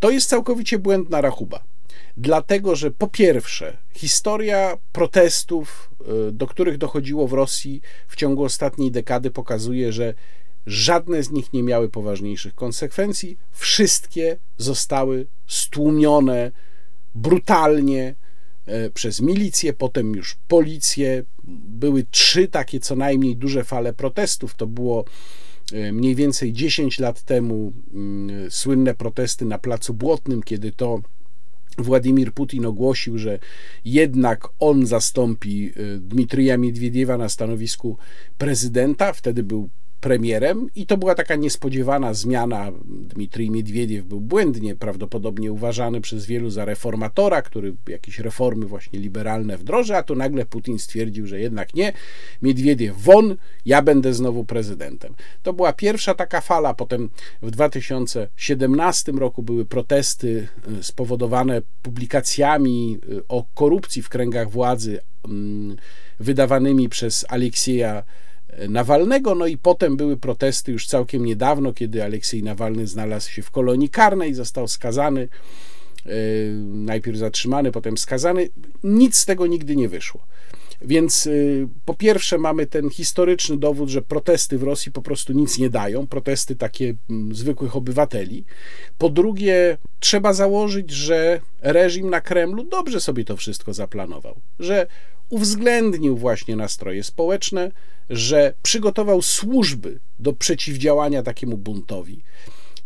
[0.00, 1.69] To jest całkowicie błędna rachuba
[2.20, 5.90] dlatego że po pierwsze, historia protestów,
[6.28, 10.14] y, do których dochodziło w Rosji w ciągu ostatniej dekady, pokazuje, że
[10.66, 13.38] żadne z nich nie miały poważniejszych konsekwencji.
[13.50, 16.52] Wszystkie zostały stłumione
[17.14, 18.14] brutalnie
[18.68, 21.24] y, przez milicję, potem już policję.
[21.68, 24.54] Były trzy takie co najmniej duże fale protestów.
[24.54, 25.04] To było
[25.72, 27.72] y, mniej więcej 10 lat temu
[28.50, 31.00] słynne protesty na Placu Błotnym, kiedy to
[31.82, 33.38] Władimir Putin ogłosił, że
[33.84, 37.96] jednak on zastąpi y, Dmitrija Miedwiediewa na stanowisku
[38.38, 39.12] prezydenta.
[39.12, 39.68] Wtedy był
[40.00, 42.72] premierem i to była taka niespodziewana zmiana.
[42.84, 49.58] Dmitrij Miedwiediew był błędnie prawdopodobnie uważany przez wielu za reformatora, który jakieś reformy właśnie liberalne
[49.58, 51.92] wdroży, a tu nagle Putin stwierdził, że jednak nie,
[52.42, 53.36] Miedwiediew won,
[53.66, 55.14] ja będę znowu prezydentem.
[55.42, 57.10] To była pierwsza taka fala, potem
[57.42, 60.48] w 2017 roku były protesty
[60.80, 65.76] y, spowodowane publikacjami y, o korupcji w kręgach władzy mm,
[66.20, 68.02] wydawanymi przez Aleksieja
[68.68, 69.34] Nawalnego.
[69.34, 73.88] No i potem były protesty już całkiem niedawno, kiedy Aleksiej Nawalny znalazł się w kolonii
[73.88, 75.28] karnej, został skazany,
[76.06, 76.10] e,
[76.64, 78.48] najpierw zatrzymany, potem skazany.
[78.84, 80.20] Nic z tego nigdy nie wyszło.
[80.82, 81.30] Więc e,
[81.84, 86.06] po pierwsze mamy ten historyczny dowód, że protesty w Rosji po prostu nic nie dają,
[86.06, 88.44] protesty takie mm, zwykłych obywateli.
[88.98, 94.86] Po drugie, trzeba założyć, że reżim na Kremlu dobrze sobie to wszystko zaplanował, że
[95.30, 97.72] uwzględnił właśnie nastroje społeczne,
[98.10, 102.22] że przygotował służby do przeciwdziałania takiemu buntowi.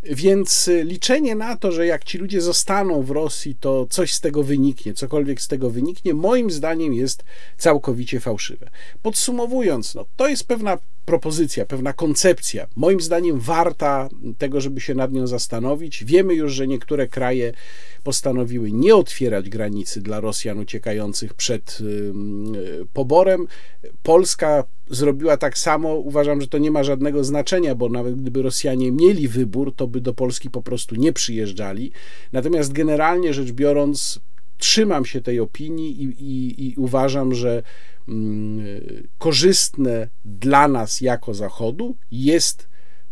[0.03, 4.43] Więc liczenie na to, że jak ci ludzie zostaną w Rosji, to coś z tego
[4.43, 7.23] wyniknie, cokolwiek z tego wyniknie, moim zdaniem jest
[7.57, 8.69] całkowicie fałszywe.
[9.01, 15.11] Podsumowując, no, to jest pewna propozycja, pewna koncepcja, moim zdaniem warta tego, żeby się nad
[15.11, 16.05] nią zastanowić.
[16.05, 17.53] Wiemy już, że niektóre kraje
[18.03, 21.79] postanowiły nie otwierać granicy dla Rosjan uciekających przed
[22.93, 23.47] poborem.
[24.03, 25.95] Polska zrobiła tak samo.
[25.95, 30.01] Uważam, że to nie ma żadnego znaczenia, bo nawet gdyby Rosjanie mieli wybór, to by
[30.01, 31.91] do Polski po prostu nie przyjeżdżali.
[32.31, 34.19] Natomiast generalnie rzecz biorąc,
[34.57, 37.63] trzymam się tej opinii i, i, i uważam, że
[39.17, 42.69] korzystne dla nas jako Zachodu jest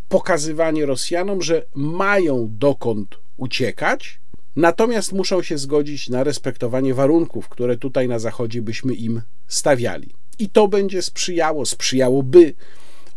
[0.09, 4.19] pokazywanie Rosjanom, że mają dokąd uciekać,
[4.55, 10.09] natomiast muszą się zgodzić na respektowanie warunków, które tutaj na Zachodzie byśmy im stawiali.
[10.39, 12.53] I to będzie sprzyjało, sprzyjałoby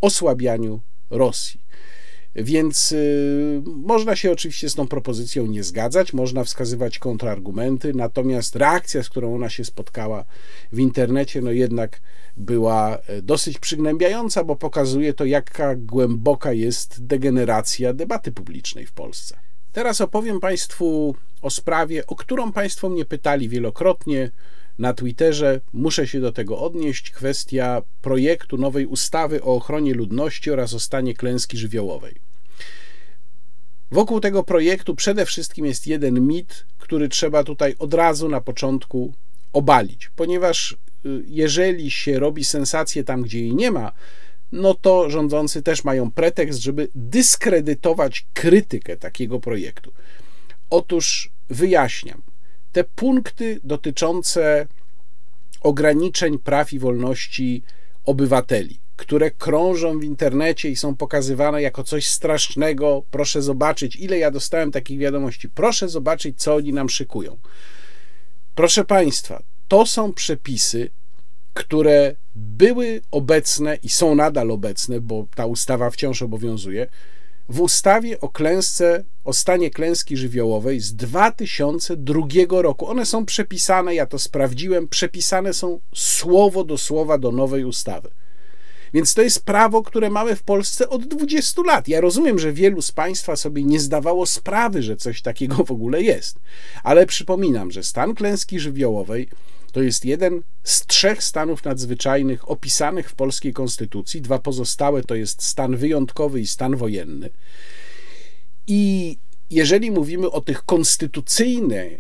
[0.01, 1.66] osłabianiu Rosji.
[2.37, 9.03] Więc y, można się oczywiście z tą propozycją nie zgadzać, można wskazywać kontrargumenty, natomiast reakcja,
[9.03, 10.25] z którą ona się spotkała
[10.73, 12.01] w internecie, no jednak
[12.37, 19.37] była e, dosyć przygnębiająca, bo pokazuje to, jaka głęboka jest degeneracja debaty publicznej w Polsce.
[19.73, 24.31] Teraz opowiem Państwu o sprawie, o którą Państwo mnie pytali wielokrotnie
[24.79, 25.61] na Twitterze.
[25.73, 27.11] Muszę się do tego odnieść.
[27.11, 32.15] Kwestia projektu nowej ustawy o ochronie ludności oraz o stanie klęski żywiołowej.
[33.91, 39.13] Wokół tego projektu przede wszystkim jest jeden mit, który trzeba tutaj od razu na początku
[39.53, 43.93] obalić, ponieważ y, jeżeli się robi sensację tam, gdzie jej nie ma,
[44.53, 49.93] no to rządzący też mają pretekst, żeby dyskredytować krytykę takiego projektu.
[50.71, 52.23] Otóż wyjaśniam,
[52.77, 54.67] te punkty dotyczące
[55.61, 57.63] ograniczeń praw i wolności
[58.05, 63.03] obywateli, które krążą w internecie i są pokazywane jako coś strasznego.
[63.11, 65.49] Proszę zobaczyć, ile ja dostałem takich wiadomości.
[65.49, 67.37] Proszę zobaczyć, co oni nam szykują.
[68.55, 70.91] Proszę Państwa, to są przepisy,
[71.55, 76.87] które były obecne i są nadal obecne, bo ta ustawa wciąż obowiązuje,
[77.49, 82.89] w ustawie o klęsce, o stanie klęski żywiołowej z 2002 roku.
[82.89, 88.11] One są przepisane, ja to sprawdziłem, przepisane są słowo do słowa do nowej ustawy.
[88.95, 91.89] Więc to jest prawo, które mamy w Polsce od 20 lat.
[91.89, 96.03] Ja rozumiem, że wielu z Państwa sobie nie zdawało sprawy, że coś takiego w ogóle
[96.03, 96.39] jest.
[96.83, 99.29] Ale przypominam, że stan klęski żywiołowej
[99.77, 104.23] to jest jeden z trzech stanów nadzwyczajnych opisanych w polskiej konstytucji.
[104.23, 107.31] Dwa pozostałe to jest stan wyjątkowy i stan wojenny.
[108.67, 109.17] I
[109.51, 110.65] jeżeli mówimy o tych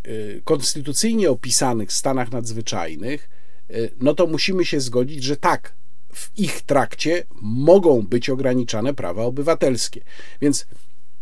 [0.06, 3.28] y, konstytucyjnie opisanych stanach nadzwyczajnych,
[3.70, 5.74] y, no to musimy się zgodzić, że tak,
[6.12, 10.00] w ich trakcie mogą być ograniczane prawa obywatelskie.
[10.40, 10.66] Więc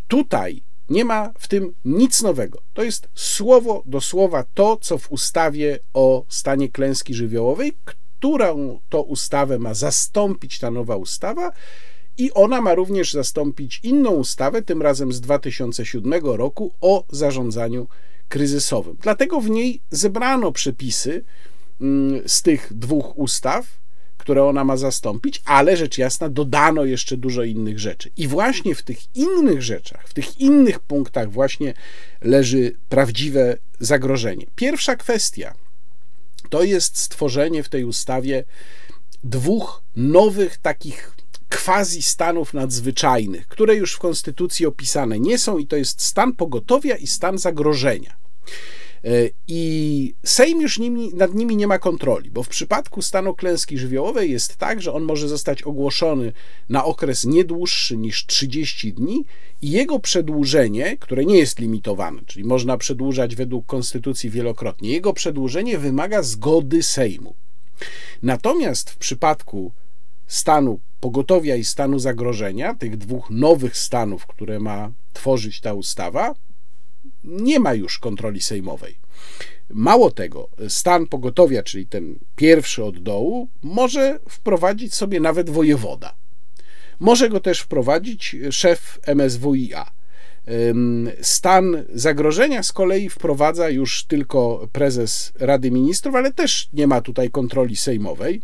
[0.09, 2.63] tutaj nie ma w tym nic nowego.
[2.73, 9.03] To jest słowo do słowa to, co w ustawie o stanie klęski żywiołowej, którą to
[9.03, 11.53] ustawę ma zastąpić ta nowa ustawa,
[12.19, 17.87] i ona ma również zastąpić inną ustawę, tym razem z 2007 roku, o zarządzaniu
[18.29, 18.97] kryzysowym.
[19.01, 21.25] Dlatego w niej zebrano przepisy
[21.81, 23.67] mm, z tych dwóch ustaw,
[24.25, 28.11] które ona ma zastąpić, ale rzecz jasna dodano jeszcze dużo innych rzeczy.
[28.17, 31.75] I właśnie w tych innych rzeczach, w tych innych punktach właśnie
[32.23, 34.47] leży prawdziwe zagrożenie.
[34.55, 35.55] Pierwsza kwestia
[36.51, 38.45] to jest stworzenie w tej ustawie
[39.25, 41.17] dwóch nowych takich
[41.65, 46.97] quasi stanów nadzwyczajnych, które już w konstytucji opisane nie są i to jest stan pogotowia
[46.97, 48.17] i stan zagrożenia.
[49.05, 53.79] E, I Sejm już nimi, nad nimi nie ma kontroli, bo w przypadku stanu klęski
[53.79, 56.33] żywiołowej jest tak, że on może zostać ogłoszony
[56.69, 59.25] na okres nie dłuższy niż 30 dni
[59.63, 65.79] i jego przedłużenie, które nie jest limitowane, czyli można przedłużać według konstytucji wielokrotnie, jego przedłużenie
[65.79, 67.35] wymaga zgody Sejmu.
[68.23, 69.73] Natomiast w przypadku
[70.27, 76.35] stanu pogotowia i stanu zagrożenia, tych dwóch nowych stanów, które ma tworzyć ta ustawa,
[77.25, 78.99] nie ma już kontroli sejmowej.
[79.71, 86.15] Mało tego, stan pogotowia, czyli ten pierwszy od dołu, może wprowadzić sobie nawet wojewoda.
[87.01, 89.91] Może go też wprowadzić szef MSWiA.
[91.21, 97.31] Stan zagrożenia z kolei wprowadza już tylko prezes Rady Ministrów, ale też nie ma tutaj
[97.31, 98.43] kontroli sejmowej.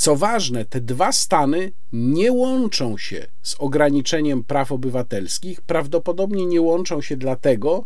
[0.00, 5.60] Co ważne, te dwa stany nie łączą się z ograniczeniem praw obywatelskich.
[5.60, 7.84] Prawdopodobnie nie łączą się dlatego,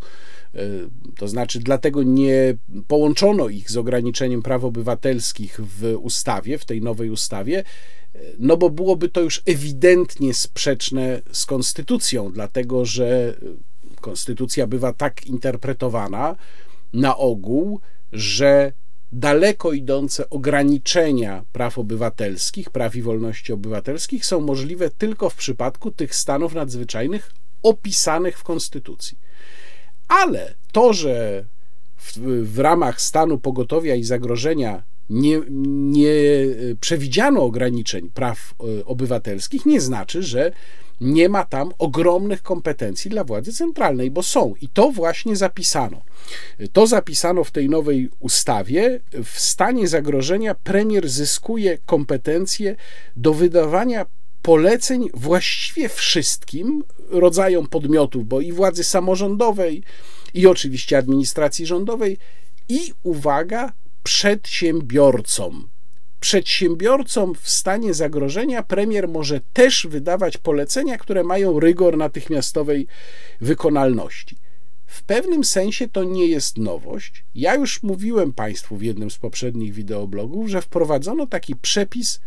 [0.53, 0.59] e,
[1.17, 2.57] to znaczy dlatego nie
[2.87, 7.59] połączono ich z ograniczeniem praw obywatelskich w ustawie, w tej nowej ustawie,
[8.15, 13.37] e, no bo byłoby to już ewidentnie sprzeczne z konstytucją, dlatego że
[14.01, 16.35] konstytucja bywa tak interpretowana
[16.93, 17.79] na ogół,
[18.11, 18.73] że
[19.15, 26.15] daleko idące ograniczenia praw obywatelskich, praw i wolności obywatelskich są możliwe tylko w przypadku tych
[26.15, 27.31] stanów nadzwyczajnych
[27.63, 29.17] opisanych w Konstytucji.
[30.07, 31.45] Ale to, że
[31.97, 35.41] w, w ramach stanu pogotowia i zagrożenia nie,
[35.89, 36.11] nie
[36.81, 40.51] przewidziano ograniczeń praw e, obywatelskich, nie znaczy, że
[41.01, 46.01] nie ma tam ogromnych kompetencji dla władzy centralnej, bo są i to właśnie zapisano.
[46.73, 48.99] To zapisano w tej nowej ustawie.
[49.23, 52.75] W stanie zagrożenia premier zyskuje kompetencje
[53.15, 54.05] do wydawania
[54.41, 59.83] poleceń właściwie wszystkim rodzajom podmiotów, bo i władzy samorządowej,
[60.33, 62.17] i oczywiście administracji rządowej,
[62.69, 63.73] i uwaga,
[64.03, 65.67] przedsiębiorcom
[66.25, 72.87] przedsiębiorcom w stanie zagrożenia premier może też wydawać polecenia, które mają rygor natychmiastowej
[73.41, 74.37] wykonalności.
[74.85, 77.25] W pewnym sensie to nie jest nowość.
[77.35, 82.19] Ja już mówiłem Państwu w jednym z poprzednich wideoblogów, że wprowadzono taki przepis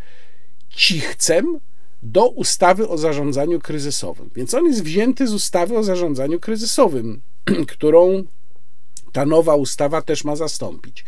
[0.70, 1.60] cichcem
[2.02, 4.30] do ustawy o zarządzaniu kryzysowym.
[4.36, 7.20] Więc on jest wzięty z ustawy o zarządzaniu kryzysowym,
[7.74, 8.24] którą
[9.12, 11.04] ta nowa ustawa też ma zastąpić.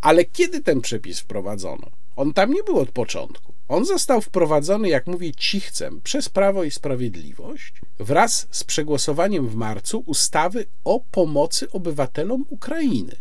[0.00, 1.90] Ale kiedy ten przepis wprowadzono?
[2.16, 3.52] On tam nie był od początku.
[3.68, 10.02] On został wprowadzony, jak mówię, cichcem przez Prawo i Sprawiedliwość wraz z przegłosowaniem w marcu
[10.06, 13.16] ustawy o pomocy obywatelom Ukrainy.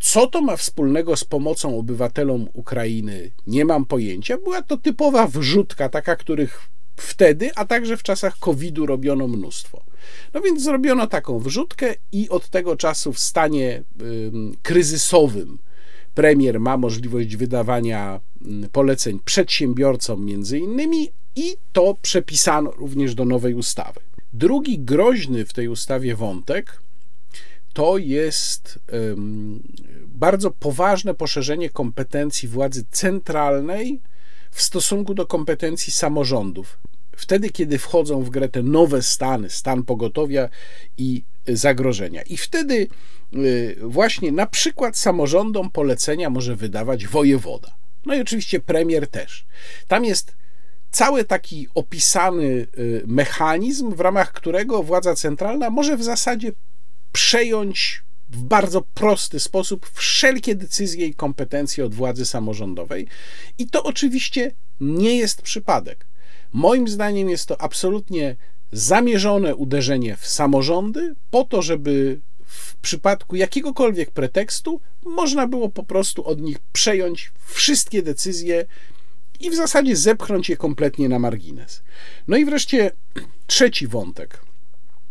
[0.00, 3.30] Co to ma wspólnego z pomocą obywatelom Ukrainy?
[3.46, 4.38] Nie mam pojęcia.
[4.38, 9.84] Była to typowa wrzutka, taka, których wtedy, a także w czasach COVID-u robiono mnóstwo.
[10.34, 13.82] No więc zrobiono taką wrzutkę i od tego czasu w stanie
[14.62, 15.58] kryzysowym
[16.14, 18.20] premier ma możliwość wydawania
[18.72, 24.00] poleceń przedsiębiorcom między innymi i to przepisano również do nowej ustawy.
[24.32, 26.82] Drugi groźny w tej ustawie wątek
[27.72, 28.78] to jest
[30.06, 34.00] bardzo poważne poszerzenie kompetencji władzy centralnej
[34.50, 36.78] w stosunku do kompetencji samorządów.
[37.16, 40.48] Wtedy, kiedy wchodzą w grę te nowe stany, stan pogotowia
[40.98, 42.22] i zagrożenia.
[42.22, 42.88] I wtedy
[43.34, 47.74] y, właśnie na przykład samorządom polecenia może wydawać wojewoda.
[48.06, 49.46] No i oczywiście premier też.
[49.88, 50.34] Tam jest
[50.90, 56.52] cały taki opisany y, mechanizm, w ramach którego władza centralna może w zasadzie
[57.12, 63.06] przejąć w bardzo prosty sposób wszelkie decyzje i kompetencje od władzy samorządowej.
[63.58, 66.06] I to oczywiście nie jest przypadek.
[66.52, 68.36] Moim zdaniem jest to absolutnie
[68.74, 76.26] zamierzone uderzenie w samorządy, po to, żeby w przypadku jakiegokolwiek pretekstu można było po prostu
[76.26, 78.64] od nich przejąć wszystkie decyzje
[79.40, 81.82] i w zasadzie zepchnąć je kompletnie na margines.
[82.28, 82.90] No i wreszcie
[83.46, 84.40] trzeci wątek,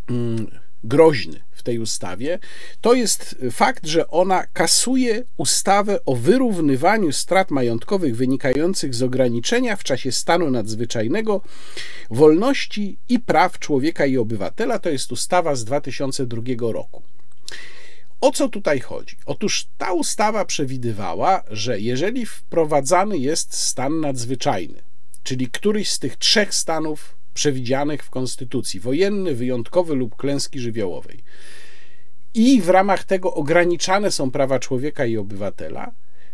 [0.09, 2.39] mm, groźny w tej ustawie,
[2.81, 9.83] to jest fakt, że ona kasuje ustawę o wyrównywaniu strat majątkowych wynikających z ograniczenia w
[9.83, 11.41] czasie stanu nadzwyczajnego
[12.09, 14.79] wolności i praw człowieka i obywatela.
[14.79, 16.41] To jest ustawa z 2002
[16.71, 17.03] roku.
[18.21, 19.15] O co tutaj chodzi?
[19.25, 24.81] Otóż ta ustawa przewidywała, że jeżeli wprowadzany jest stan nadzwyczajny,
[25.23, 31.23] czyli któryś z tych trzech stanów przewidzianych w Konstytucji wojenny, wyjątkowy lub klęski żywiołowej
[32.33, 35.91] i w ramach tego ograniczane są prawa człowieka i obywatela,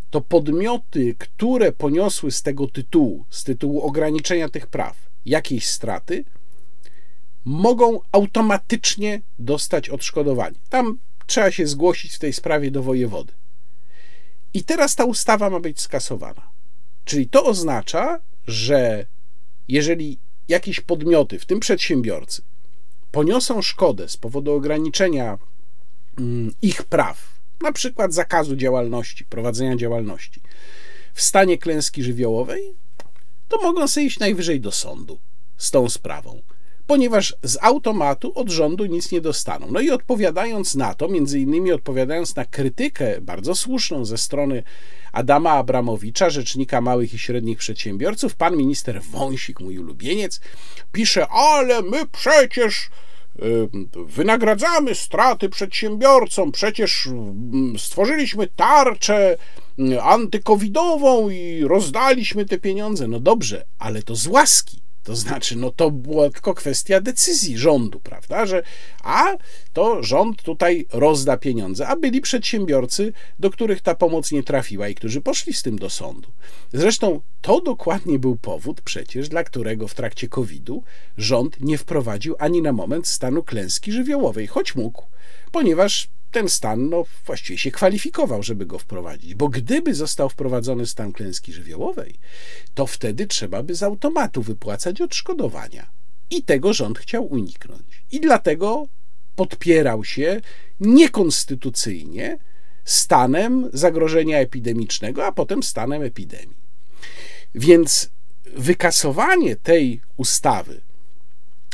[0.09, 6.25] to podmioty, które poniosły z tego tytułu, z tytułu ograniczenia tych praw, jakieś straty,
[7.45, 10.55] mogą automatycznie dostać odszkodowanie.
[10.69, 13.33] Tam trzeba się zgłosić w tej sprawie do wojewody.
[14.53, 16.49] I teraz ta ustawa ma być skasowana.
[17.05, 19.05] Czyli to oznacza, że
[19.67, 20.19] jeżeli
[20.49, 22.41] jakieś podmioty, w tym przedsiębiorcy,
[23.11, 25.37] poniosą szkodę z powodu ograniczenia
[26.17, 30.41] mm, ich praw, na przykład zakazu działalności, prowadzenia działalności,
[31.13, 32.73] w stanie klęski żywiołowej,
[33.47, 35.19] to mogą sobie iść najwyżej do sądu
[35.57, 36.41] z tą sprawą
[36.89, 39.67] ponieważ z automatu od rządu nic nie dostaną.
[39.71, 44.63] No i odpowiadając na to, między innymi odpowiadając na krytykę bardzo słuszną ze strony
[45.11, 50.41] Adama Abramowicza, rzecznika małych i średnich przedsiębiorców, pan minister Wąsik, mój ulubieniec,
[50.91, 52.89] pisze, ale my przecież
[53.39, 53.69] y,
[54.05, 59.37] wynagradzamy straty przedsiębiorcom, przecież mm, stworzyliśmy tarczę
[59.79, 63.07] y, antykowidową i rozdaliśmy te pieniądze.
[63.07, 67.99] No dobrze, ale to z łaski to znaczy, no to była tylko kwestia decyzji rządu,
[67.99, 68.63] prawda, że
[69.03, 69.37] a
[69.73, 74.95] to rząd tutaj rozda pieniądze, a byli przedsiębiorcy, do których ta pomoc nie trafiła i
[74.95, 76.29] którzy poszli z tym do sądu.
[76.73, 80.83] Zresztą to dokładnie był powód przecież, dla którego w trakcie COVID-u
[81.17, 85.03] rząd nie wprowadził ani na moment stanu klęski żywiołowej, choć mógł,
[85.51, 89.35] ponieważ ten stan no, właściwie się kwalifikował, żeby go wprowadzić.
[89.35, 92.15] Bo gdyby został wprowadzony stan klęski żywiołowej,
[92.73, 95.89] to wtedy trzeba by z automatu wypłacać odszkodowania.
[96.29, 98.03] I tego rząd chciał uniknąć.
[98.11, 98.87] I dlatego
[99.35, 100.41] podpierał się
[100.79, 102.37] niekonstytucyjnie
[102.85, 106.57] stanem zagrożenia epidemicznego, a potem stanem epidemii.
[107.55, 108.09] Więc
[108.55, 110.81] wykasowanie tej ustawy,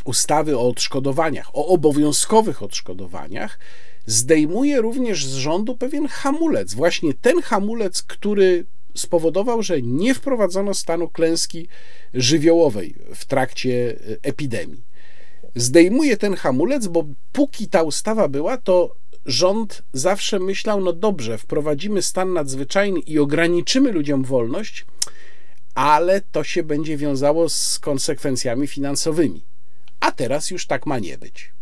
[0.03, 3.59] ustawy o odszkodowaniach, o obowiązkowych odszkodowaniach,
[4.05, 6.73] zdejmuje również z rządu pewien hamulec.
[6.73, 11.67] Właśnie ten hamulec, który spowodował, że nie wprowadzono stanu klęski
[12.13, 14.83] żywiołowej w trakcie e, epidemii.
[15.55, 18.95] Zdejmuje ten hamulec, bo póki ta ustawa była, to
[19.25, 24.85] rząd zawsze myślał: no dobrze, wprowadzimy stan nadzwyczajny i ograniczymy ludziom wolność,
[25.75, 29.45] ale to się będzie wiązało z konsekwencjami finansowymi.
[29.99, 31.53] A teraz już tak ma nie być.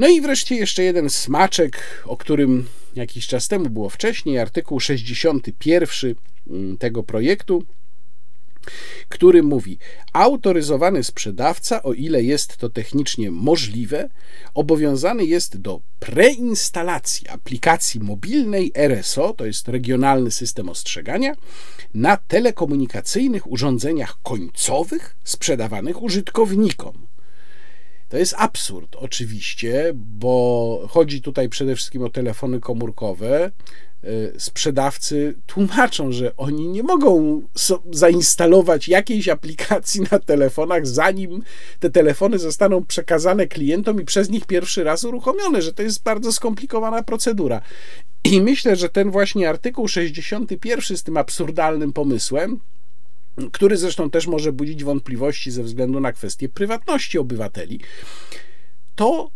[0.00, 6.14] No i wreszcie jeszcze jeden smaczek, o którym jakiś czas temu było wcześniej, artykuł 61
[6.50, 7.64] mm, tego projektu
[9.08, 9.78] który mówi:
[10.12, 14.08] Autoryzowany sprzedawca, o ile jest to technicznie możliwe,
[14.54, 21.34] obowiązany jest do preinstalacji aplikacji mobilnej RSO, to jest regionalny system ostrzegania,
[21.94, 27.09] na telekomunikacyjnych urządzeniach końcowych sprzedawanych użytkownikom.
[28.10, 33.50] To jest absurd, oczywiście, bo chodzi tutaj przede wszystkim o telefony komórkowe,
[34.04, 37.42] Y, sprzedawcy tłumaczą, że oni nie mogą
[37.92, 41.42] zainstalować jakiejś aplikacji na telefonach, zanim
[41.78, 46.32] te telefony zostaną przekazane klientom i przez nich pierwszy raz uruchomione, że to jest bardzo
[46.32, 47.60] skomplikowana procedura.
[48.24, 52.60] I myślę, że ten właśnie artykuł 61 z tym absurdalnym pomysłem,
[53.52, 57.80] który zresztą też może budzić wątpliwości ze względu na kwestię prywatności obywateli,
[58.94, 59.30] to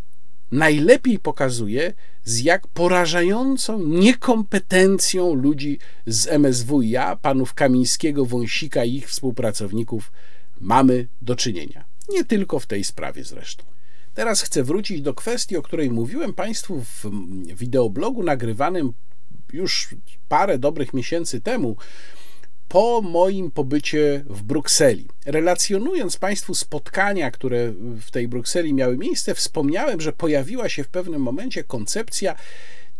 [0.52, 1.92] najlepiej pokazuje,
[2.24, 10.12] z jak porażającą niekompetencją ludzi z MSWiA, panów Kamińskiego, Wąsika i ich współpracowników
[10.60, 11.84] mamy do czynienia.
[12.08, 13.64] Nie tylko w tej sprawie zresztą.
[14.14, 17.10] Teraz chcę wrócić do kwestii, o której mówiłem Państwu w
[17.54, 18.92] wideoblogu nagrywanym
[19.52, 19.88] już
[20.28, 21.76] parę dobrych miesięcy temu,
[22.68, 25.08] po moim pobycie w Brukseli.
[25.26, 31.22] Relacjonując Państwu spotkania, które w tej Brukseli miały miejsce, wspomniałem, że pojawiła się w pewnym
[31.22, 32.34] momencie koncepcja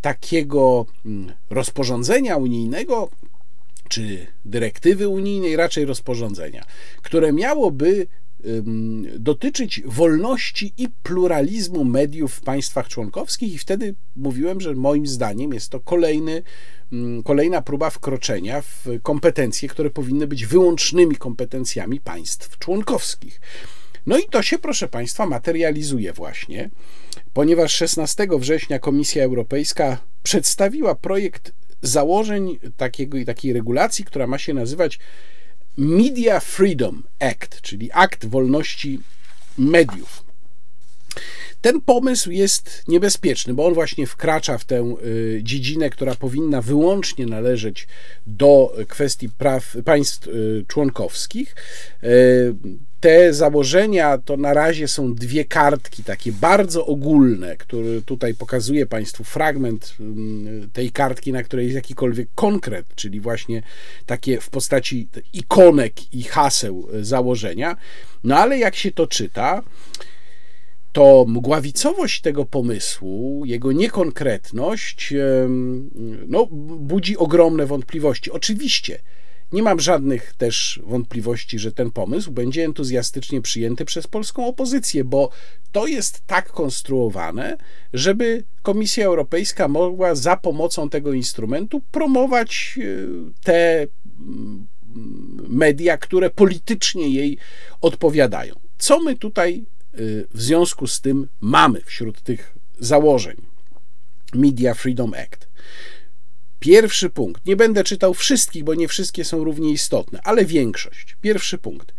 [0.01, 3.09] takiego mm, rozporządzenia unijnego,
[3.89, 6.65] czy dyrektywy unijnej, raczej rozporządzenia,
[7.01, 8.07] które miałoby
[9.19, 15.69] dotyczyć wolności i pluralizmu mediów w państwach członkowskich, i wtedy mówiłem, że moim zdaniem jest
[15.69, 16.43] to kolejny,
[17.23, 23.41] kolejna próba wkroczenia w kompetencje, które powinny być wyłącznymi kompetencjami państw członkowskich.
[24.05, 26.69] No i to się, proszę Państwa, materializuje właśnie,
[27.33, 34.99] ponieważ 16 września Komisja Europejska przedstawiła projekt założeń takiego, takiej regulacji, która ma się nazywać
[35.77, 38.99] Media Freedom Act, czyli akt wolności
[39.57, 40.25] mediów.
[41.61, 47.25] Ten pomysł jest niebezpieczny, bo on właśnie wkracza w tę y, dziedzinę, która powinna wyłącznie
[47.25, 47.87] należeć
[48.27, 51.55] do kwestii praw państw y, członkowskich.
[53.05, 59.23] Te założenia to na razie są dwie kartki, takie bardzo ogólne, które tutaj pokazuję Państwu
[59.23, 63.61] fragment mm, tej kartki, na której jest jakikolwiek konkret, czyli właśnie
[64.05, 67.77] takie w postaci ikonek i haseł założenia.
[68.23, 69.63] No ale jak się to czyta,
[70.91, 75.13] to mgławicowość tego pomysłu, jego niekonkretność,
[76.27, 76.47] no,
[76.79, 78.31] budzi ogromne wątpliwości.
[78.31, 78.99] Oczywiście
[79.55, 85.29] nie mam żadnych też wątpliwości, że ten pomysł będzie entuzjastycznie przyjęty przez polską opozycję, bo
[85.71, 87.57] to jest tak konstruowane,
[87.93, 92.83] żeby Komisja Europejska mogła za pomocą tego instrumentu promować e,
[93.43, 93.87] te
[94.19, 94.67] mm,
[95.49, 97.37] media, które politycznie jej
[97.81, 98.55] odpowiadają.
[98.77, 99.65] Co my tutaj
[100.33, 103.35] w związku z tym mamy wśród tych założeń
[104.33, 105.47] Media Freedom Act.
[106.65, 107.45] Pierwszy punkt.
[107.45, 111.17] Nie będę czytał wszystkich, bo nie wszystkie są równie istotne, ale większość.
[111.21, 111.93] Pierwszy punkt.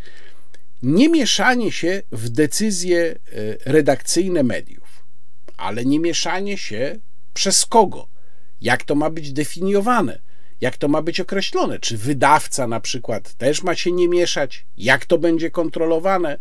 [0.82, 3.16] Nie mieszanie się w decyzje e,
[3.72, 5.04] redakcyjne mediów,
[5.56, 6.96] ale nie mieszanie się
[7.34, 8.08] przez kogo,
[8.60, 10.18] jak to ma być definiowane,
[10.60, 15.06] jak to ma być określone, czy wydawca na przykład też ma się nie mieszać, jak
[15.06, 16.38] to będzie kontrolowane,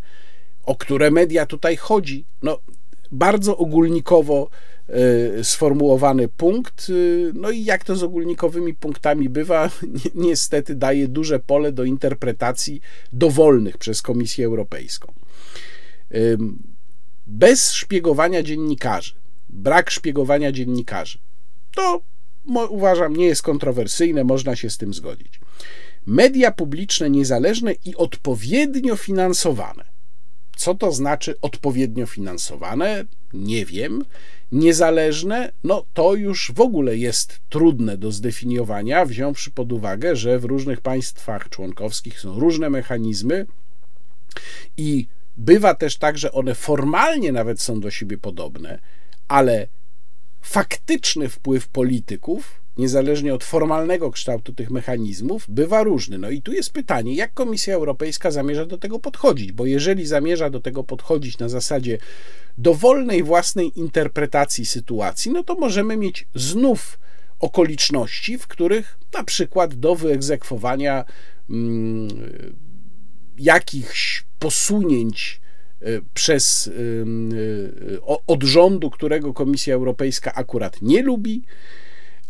[0.64, 2.24] o które media tutaj chodzi.
[2.42, 2.58] No,
[3.12, 4.50] bardzo ogólnikowo
[5.42, 6.86] sformułowany punkt.
[6.90, 6.92] E,
[7.34, 9.70] no i jak to z ogólnikowymi punktami bywa,
[10.14, 12.80] niestety daje duże pole do interpretacji
[13.12, 15.12] dowolnych przez Komisję Europejską.
[17.26, 19.14] Bez szpiegowania dziennikarzy,
[19.48, 21.18] brak szpiegowania dziennikarzy,
[21.74, 22.00] to
[22.68, 25.40] uważam nie jest kontrowersyjne, można się z tym zgodzić.
[26.06, 29.95] Media publiczne niezależne i odpowiednio finansowane
[30.56, 33.04] co to znaczy odpowiednio finansowane?
[33.32, 34.04] Nie wiem.
[34.52, 35.52] Niezależne?
[35.64, 40.80] No to już w ogóle jest trudne do zdefiniowania, wziąwszy pod uwagę, że w różnych
[40.80, 43.46] państwach członkowskich są różne mechanizmy
[44.76, 48.78] i bywa też tak, że one formalnie nawet są do siebie podobne,
[49.28, 49.68] ale
[50.40, 56.18] faktyczny wpływ polityków niezależnie od formalnego kształtu tych mechanizmów, bywa różny.
[56.18, 60.50] No i tu jest pytanie, jak Komisja Europejska zamierza do tego podchodzić, bo jeżeli zamierza
[60.50, 61.98] do tego podchodzić na zasadzie
[62.58, 66.98] dowolnej własnej interpretacji sytuacji, no to możemy mieć znów
[67.40, 71.04] okoliczności, w których na przykład do wyegzekwowania
[71.50, 72.08] mm,
[73.38, 75.40] jakichś posunięć
[75.82, 81.42] y, przez y, y, od rządu, którego Komisja Europejska akurat nie lubi,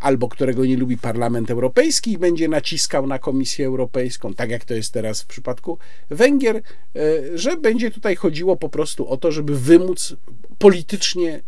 [0.07, 4.75] albo którego nie lubi Parlament Europejski i będzie naciskał na Komisję Europejską, tak jak to
[4.75, 5.79] jest teraz w przypadku
[6.11, 6.63] Węgier,
[7.35, 10.17] że będzie tutaj chodziło po prostu o to, żeby wymóc
[10.59, 11.43] politycznie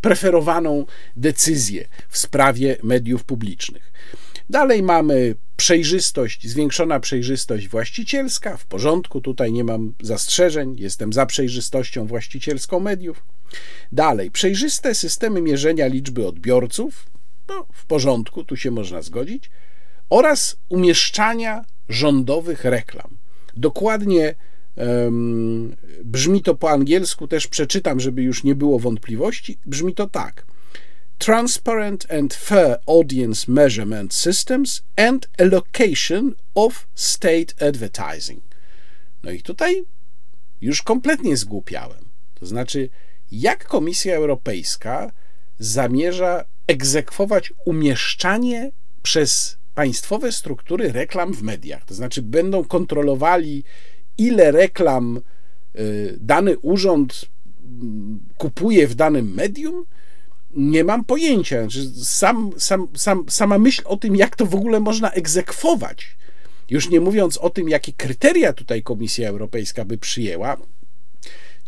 [0.00, 0.86] preferowaną
[1.16, 3.92] decyzję w sprawie mediów publicznych.
[4.50, 8.56] Dalej mamy przejrzystość, zwiększona przejrzystość właścicielska.
[8.56, 13.22] W porządku, tutaj nie mam zastrzeżeń, jestem za przejrzystością właścicielską mediów.
[13.92, 17.06] Dalej, przejrzyste systemy mierzenia liczby odbiorców.
[17.48, 19.50] No, w porządku, tu się można zgodzić.
[20.10, 23.16] Oraz umieszczania rządowych reklam.
[23.56, 24.34] Dokładnie
[24.76, 29.58] um, brzmi to po angielsku, też przeczytam, żeby już nie było wątpliwości.
[29.66, 30.44] Brzmi to tak
[31.20, 38.42] transparent and fair audience measurement systems and allocation of state advertising.
[39.22, 39.84] No i tutaj
[40.60, 42.04] już kompletnie zgłupiałem.
[42.34, 42.88] To znaczy,
[43.32, 45.12] jak Komisja Europejska
[45.58, 48.72] zamierza egzekwować umieszczanie
[49.02, 51.84] przez państwowe struktury reklam w mediach?
[51.84, 53.64] To znaczy, będą kontrolowali,
[54.18, 55.20] ile reklam
[55.78, 57.24] y, dany urząd
[57.64, 59.86] mm, kupuje w danym medium?
[60.56, 61.60] nie mam pojęcia.
[61.60, 66.16] Znaczy, sam, sam, sam, sama myśl o tym, jak to w ogóle można egzekwować,
[66.70, 70.56] już nie mówiąc o tym, jakie kryteria tutaj Komisja Europejska by przyjęła,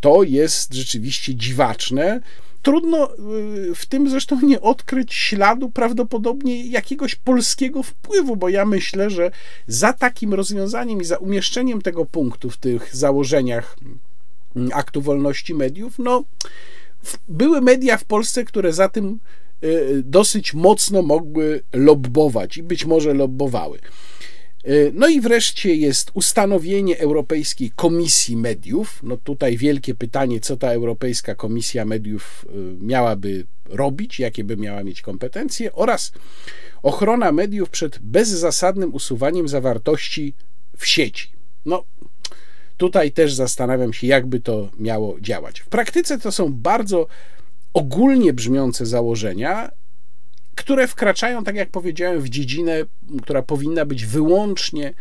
[0.02, 2.20] to jest rzeczywiście dziwaczne.
[2.62, 9.10] Trudno y, w tym zresztą nie odkryć śladu prawdopodobnie jakiegoś polskiego wpływu, bo ja myślę,
[9.10, 9.30] że
[9.66, 13.76] za takim rozwiązaniem i za umieszczeniem tego punktu w tych założeniach
[14.56, 16.24] mm, aktu wolności mediów, no
[17.28, 19.18] były media w Polsce, które za tym
[19.64, 23.78] y, dosyć mocno mogły lobbować i być może lobbowały.
[24.68, 29.00] Y, no i wreszcie jest ustanowienie Europejskiej Komisji Mediów.
[29.02, 34.84] No tutaj wielkie pytanie, co ta Europejska Komisja Mediów y, miałaby robić, jakie by miała
[34.84, 36.12] mieć kompetencje, oraz
[36.82, 40.34] ochrona mediów przed bezzasadnym usuwaniem zawartości
[40.76, 41.28] w sieci.
[41.66, 41.84] No,
[42.82, 45.60] Tutaj też zastanawiam się, jakby to miało działać.
[45.60, 47.06] W praktyce to są bardzo
[47.74, 49.70] ogólnie brzmiące założenia,
[50.54, 52.84] które wkraczają, tak jak powiedziałem, w dziedzinę,
[53.22, 54.94] która powinna być wyłącznie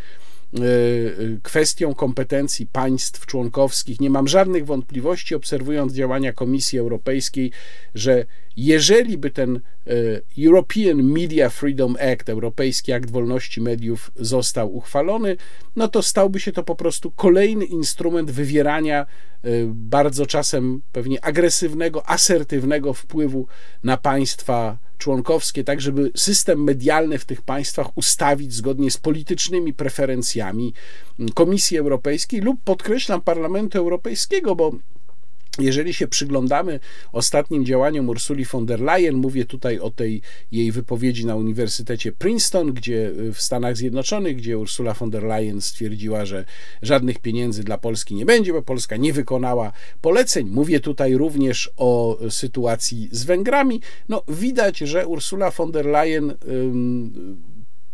[0.59, 3.99] Y, y, kwestią kompetencji państw członkowskich.
[3.99, 7.51] Nie mam żadnych wątpliwości, obserwując działania Komisji Europejskiej,
[7.95, 8.25] że
[8.57, 15.37] jeżeli by ten y, European Media Freedom Act, Europejski Akt Wolności Mediów, został uchwalony,
[15.75, 19.05] no to stałby się to po prostu kolejny instrument wywierania
[19.67, 23.47] bardzo czasem pewnie agresywnego, asertywnego wpływu
[23.83, 30.73] na państwa członkowskie, tak żeby system medialny w tych państwach ustawić zgodnie z politycznymi preferencjami
[31.33, 34.71] Komisji Europejskiej lub podkreślam Parlamentu Europejskiego, bo
[35.59, 36.79] jeżeli się przyglądamy
[37.11, 40.21] ostatnim działaniom Ursuli von der Leyen, mówię tutaj o tej
[40.51, 46.25] jej wypowiedzi na Uniwersytecie Princeton, gdzie w Stanach Zjednoczonych, gdzie Ursula von der Leyen stwierdziła,
[46.25, 46.45] że
[46.81, 49.71] żadnych pieniędzy dla Polski nie będzie, bo Polska nie wykonała
[50.01, 50.49] poleceń.
[50.49, 53.81] Mówię tutaj również o sytuacji z Węgrami.
[54.09, 56.33] No, widać, że Ursula von der Leyen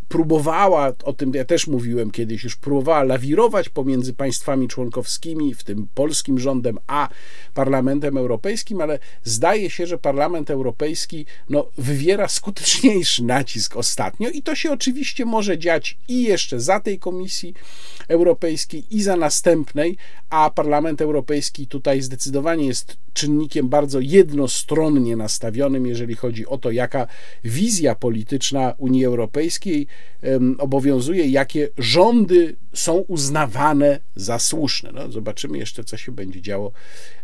[0.10, 5.88] próbowała, o tym ja też mówiłem kiedyś, już próbowała lawirować pomiędzy państwami członkowskimi, w tym
[5.94, 7.10] polskim rządem, a
[7.54, 14.56] Parlamentem Europejskim, ale zdaje się, że Parlament Europejski no, wywiera skuteczniejszy nacisk ostatnio i to
[14.56, 17.54] się oczywiście może dziać i jeszcze za tej Komisji
[18.08, 19.98] Europejskiej, i za następnej,
[20.30, 27.08] a Parlament Europejski tutaj zdecydowanie jest czynnikiem bardzo jednostronnie nastawionym, jeżeli chodzi o to, jaka
[27.44, 29.88] wizja polityczna Unii Europejskiej
[30.58, 34.92] obowiązuje, jakie rządy są uznawane za słuszne.
[34.94, 36.72] No, zobaczymy jeszcze, co się będzie działo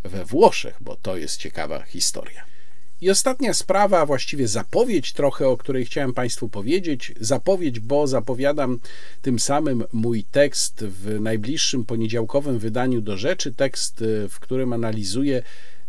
[0.03, 2.53] we Włoszech, bo to jest ciekawa historia.
[3.01, 7.13] I ostatnia sprawa, a właściwie zapowiedź trochę, o której chciałem Państwu powiedzieć.
[7.19, 8.80] Zapowiedź, bo zapowiadam
[9.21, 13.53] tym samym mój tekst w najbliższym poniedziałkowym wydaniu do rzeczy.
[13.53, 15.43] Tekst, e, w którym analizuję,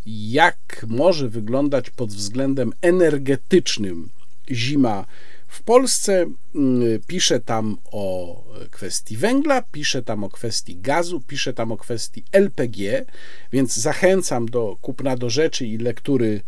[0.07, 4.09] jak może wyglądać pod względem energetycznym
[4.51, 5.07] zima
[5.55, 6.27] w Polsce.
[6.55, 8.37] Mm, piszę tam o
[8.71, 13.05] kwestii węgla, piszę tam o kwestii gazu, piszę tam o kwestii LPG,
[13.53, 16.41] więc zachęcam do kupna do rzeczy i lektury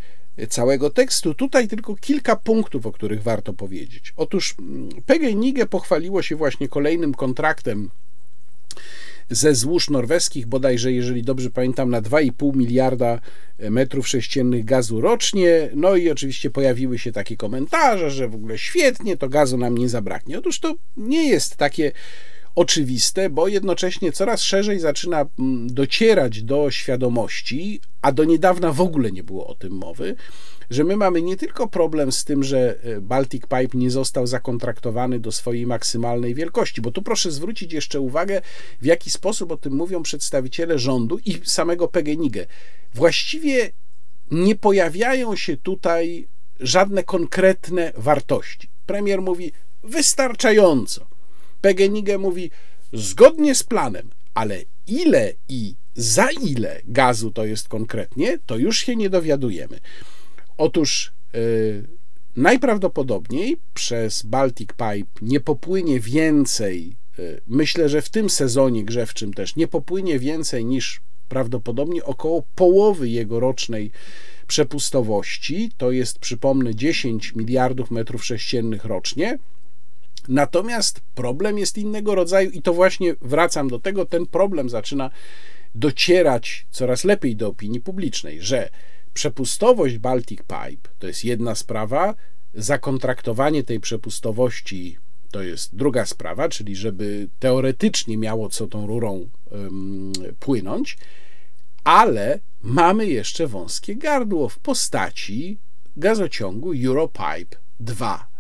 [0.49, 1.35] całego tekstu.
[1.35, 4.13] Tutaj tylko kilka punktów, o których warto powiedzieć.
[4.17, 7.91] Otóż mm, PGNiG pochwaliło się właśnie kolejnym kontraktem
[9.31, 13.21] ze złóż norweskich, bodajże, jeżeli dobrze pamiętam, na 2,5 miliarda
[13.59, 15.71] metrów sześciennych gazu rocznie.
[15.75, 19.89] No i oczywiście pojawiły się takie komentarze, że w ogóle świetnie, to gazu nam nie
[19.89, 20.39] zabraknie.
[20.39, 21.93] Otóż to nie jest takie
[22.57, 29.13] oczywiste, bo jednocześnie coraz szerzej zaczyna mm, docierać do świadomości, a do niedawna w ogóle
[29.13, 30.17] nie było o tym mowy,
[30.71, 35.21] że my mamy nie tylko problem z tym, że e, Baltic Pipe nie został zakontraktowany
[35.21, 38.43] do swojej maksymalnej wielkości, bo tu proszę zwrócić jeszcze uwagę,
[38.81, 42.37] w jaki sposób o tym mówią przedstawiciele rządu i samego PGNiG.
[42.95, 43.71] Właściwie
[44.31, 46.29] nie pojawiają się tutaj
[46.61, 48.69] żadne konkretne wartości.
[48.87, 49.53] Premier mówi
[49.83, 51.16] wystarczająco.
[51.67, 52.51] PGNiG mówi
[52.93, 58.97] zgodnie z planem, ale ile i za ile gazu to jest konkretnie, to już się
[58.97, 59.81] nie dowiadujemy.
[60.59, 61.89] Otóż yy,
[62.37, 69.57] najprawdopodobniej przez Baltic Pipe nie popłynie więcej, yy, myślę, że w tym sezonie grzewczym też
[69.57, 73.91] nie popłynie więcej niż prawdopodobnie około połowy jego rocznej
[74.47, 79.39] przepustowości, to jest przypomnę 10 miliardów metrów sześciennych rocznie.
[80.29, 85.11] Natomiast problem jest innego rodzaju i to właśnie wracam do tego, ten problem zaczyna
[85.75, 88.69] docierać coraz lepiej do opinii publicznej, że
[89.15, 92.15] przepustowość Baltic Pipe to jest jedna sprawa,
[92.55, 94.99] zakontraktowanie tej przepustowości
[95.31, 100.99] to jest druga sprawa, czyli żeby teoretycznie miało co tą rurą um, płynąć,
[101.85, 105.59] ale mamy jeszcze wąskie gardło w postaci
[105.97, 108.36] gazociągu Europipe 2.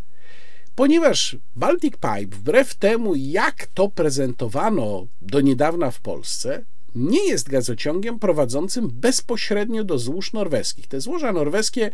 [0.76, 6.64] Ponieważ Baltic Pipe, wbrew temu, jak to prezentowano do niedawna w Polsce,
[6.94, 10.86] nie jest gazociągiem prowadzącym bezpośrednio do złóż norweskich.
[10.86, 11.90] Te złoża norweskie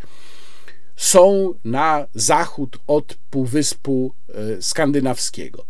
[0.97, 5.65] są na zachód od Półwyspu e, Skandynawskiego.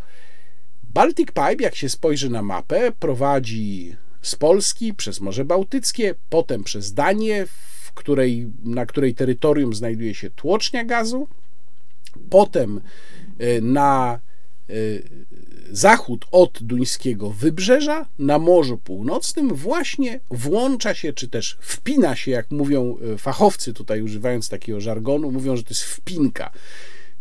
[0.82, 6.94] Baltic Pipe, jak się spojrzy na mapę, prowadzi z Polski przez Morze Bałtyckie, potem przez
[6.94, 11.28] Danię, w której, na której terytorium znajduje się tłocznia gazu,
[12.30, 12.80] potem
[13.38, 14.20] e, na
[14.68, 14.72] e,
[15.70, 22.50] zachód od duńskiego wybrzeża na Morzu Północnym właśnie włącza się, czy też wpina się, jak
[22.50, 26.50] mówią e, fachowcy tutaj używając takiego żargonu, mówią, że to jest wpinka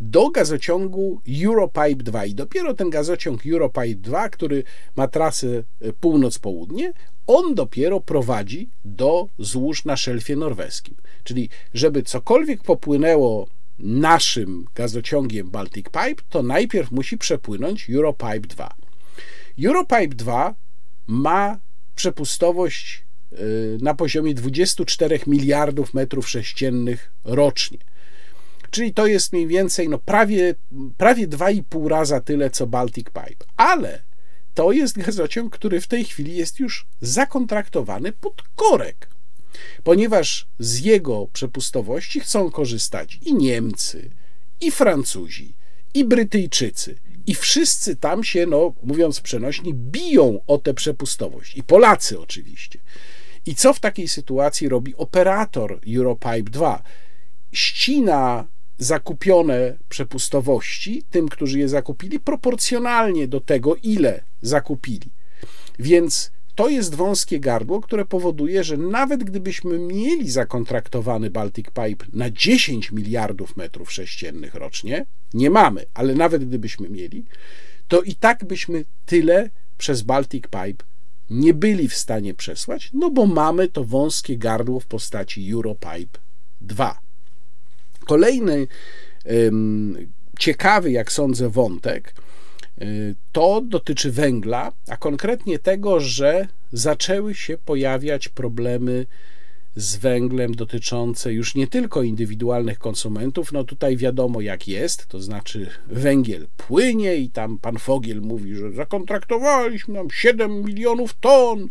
[0.02, 4.64] do gazociągu Europipe 2 i dopiero ten gazociąg Europipe 2, który
[4.96, 5.64] ma trasę
[6.00, 6.94] północ-południe,
[7.28, 10.96] on dopiero prowadzi do złóż na szelfie norweskim.
[11.24, 13.48] Czyli żeby cokolwiek popłynęło
[13.84, 18.76] naszym gazociągiem Baltic Pipe, to najpierw musi przepłynąć Europipe 2.
[19.66, 20.56] Europipe 2
[21.08, 21.60] ma
[21.96, 23.04] przepustowość
[23.34, 27.78] y, na poziomie 24 miliardów metrów sześciennych rocznie.
[28.70, 30.56] Czyli to jest mniej więcej no prawie,
[30.98, 33.46] prawie 2,5 raza tyle co Baltic Pipe.
[33.58, 34.02] Ale
[34.54, 39.11] to jest gazociąg, który w tej chwili jest już zakontraktowany pod korek
[39.84, 44.10] ponieważ z jego przepustowości chcą korzystać i Niemcy,
[44.62, 45.54] i Francuzi,
[45.94, 46.96] i Brytyjczycy.
[47.28, 51.58] I wszyscy tam się, no mówiąc przenośni, biją o tę przepustowość.
[51.58, 52.80] I Polacy oczywiście.
[53.46, 56.84] I co w takiej sytuacji robi operator Europipe 2?
[57.52, 58.48] Ścina
[58.78, 65.12] zakupione przepustowości tym, którzy je zakupili, proporcjonalnie do tego, ile zakupili.
[65.80, 66.32] Więc
[66.62, 72.92] to jest wąskie gardło, które powoduje, że nawet gdybyśmy mieli zakontraktowany Baltic Pipe na 10
[72.92, 77.26] miliardów metrów sześciennych rocznie, nie mamy, ale nawet gdybyśmy mieli,
[77.88, 80.86] to i tak byśmy tyle przez Baltic Pipe
[81.30, 86.20] nie byli w stanie przesłać, no bo mamy to wąskie gardło w postaci Europipe
[86.62, 87.00] 2.
[88.06, 88.68] Kolejny
[90.40, 92.14] ciekawy, jak sądzę, wątek
[93.32, 99.06] to dotyczy węgla, a konkretnie tego, że zaczęły się pojawiać problemy
[99.76, 105.70] z węglem dotyczące już nie tylko indywidualnych konsumentów, no tutaj wiadomo jak jest, to znaczy
[105.88, 111.70] węgiel płynie i tam pan Fogiel mówi, że zakontraktowaliśmy nam 7 milionów ton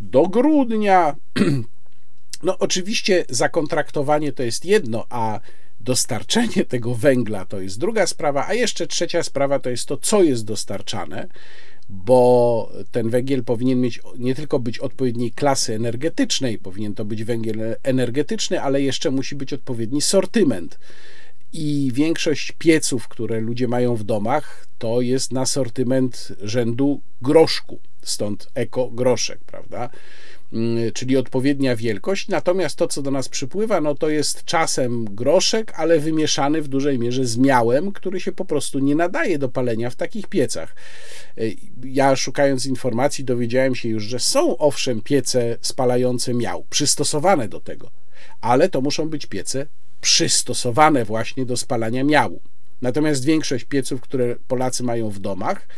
[0.00, 1.14] do grudnia.
[2.42, 5.40] No oczywiście zakontraktowanie to jest jedno, a
[5.86, 10.22] dostarczenie tego węgla to jest druga sprawa, a jeszcze trzecia sprawa to jest to, co
[10.22, 11.28] jest dostarczane,
[11.88, 17.76] bo ten węgiel powinien mieć nie tylko być odpowiedniej klasy energetycznej, powinien to być węgiel
[17.82, 20.78] energetyczny, ale jeszcze musi być odpowiedni sortyment.
[21.52, 28.48] I większość pieców, które ludzie mają w domach, to jest na sortyment rzędu groszku, stąd
[28.54, 29.90] eko groszek, prawda?
[30.52, 32.28] Mm, czyli odpowiednia wielkość.
[32.28, 36.98] Natomiast to, co do nas przypływa, no to jest czasem groszek, ale wymieszany w dużej
[36.98, 40.76] mierze z miałem, który się po prostu nie nadaje do palenia w takich piecach.
[41.84, 47.90] Ja szukając informacji dowiedziałem się już, że są owszem piece spalające miał, przystosowane do tego,
[48.40, 49.66] ale to muszą być piece
[50.00, 52.40] przystosowane właśnie do spalania miału.
[52.82, 55.68] Natomiast większość pieców, które Polacy mają w domach,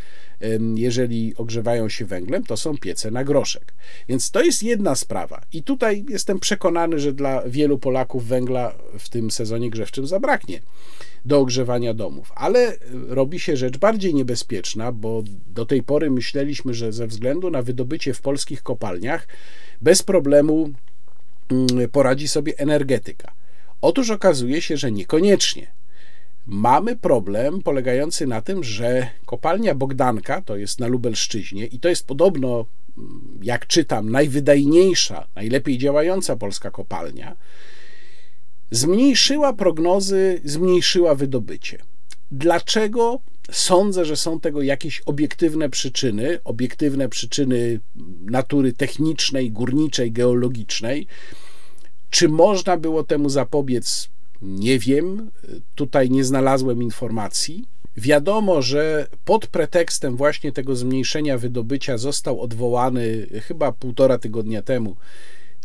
[0.74, 3.74] jeżeli ogrzewają się węglem, to są piece na groszek.
[4.09, 5.41] Więc to jest jedna sprawa.
[5.53, 10.61] I tutaj jestem przekonany, że dla wielu Polaków węgla w tym sezonie grzewczym zabraknie
[11.24, 12.32] do ogrzewania domów.
[12.34, 12.76] Ale
[13.09, 18.14] robi się rzecz bardziej niebezpieczna, bo do tej pory myśleliśmy, że ze względu na wydobycie
[18.14, 19.28] w polskich kopalniach
[19.80, 20.70] bez problemu
[21.51, 23.32] mm, poradzi sobie energetyka.
[23.80, 25.78] Otóż okazuje się, że niekoniecznie.
[26.51, 32.07] Mamy problem polegający na tym, że kopalnia Bogdanka, to jest na Lubelszczyźnie i to jest
[32.07, 32.66] podobno,
[32.99, 37.36] mm, jak czytam, najwydajniejsza, najlepiej działająca polska kopalnia,
[38.70, 41.78] zmniejszyła prognozy, zmniejszyła wydobycie.
[42.30, 43.20] Dlaczego?
[43.51, 47.80] Sądzę, że są tego jakieś obiektywne przyczyny, obiektywne przyczyny
[48.24, 51.07] natury technicznej, górniczej, geologicznej.
[52.11, 54.09] Czy można było temu zapobiec?
[54.43, 55.30] Nie wiem.
[55.74, 57.64] Tutaj nie znalazłem informacji.
[57.97, 64.97] Wiadomo, że pod pretekstem właśnie tego zmniejszenia wydobycia został odwołany chyba półtora tygodnia temu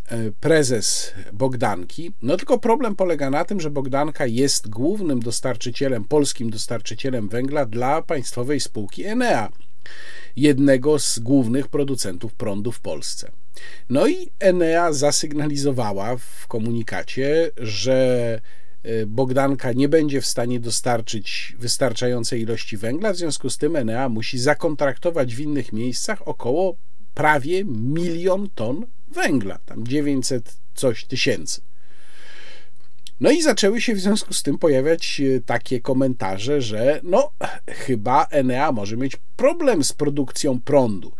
[0.08, 2.12] e, prezes Bogdanki.
[2.22, 8.02] No tylko problem polega na tym, że Bogdanka jest głównym dostarczycielem, polskim dostarczycielem węgla dla
[8.02, 9.50] państwowej spółki Enea,
[10.36, 13.32] jednego z głównych producentów prądu w Polsce.
[13.90, 18.40] No i Enea zasygnalizowała w komunikacie, że
[19.08, 24.40] Bogdanka nie będzie w stanie dostarczyć wystarczającej ilości węgla, w związku z tym Enea musi
[24.40, 26.76] zakontraktować w innych miejscach około
[27.14, 31.62] prawie milion ton węgla, tam 900 coś tysięcy.
[33.20, 37.32] No i zaczęły się w związku z tym pojawiać e, takie komentarze, że no
[37.68, 41.12] chyba Enea może mieć problem z produkcją prądu.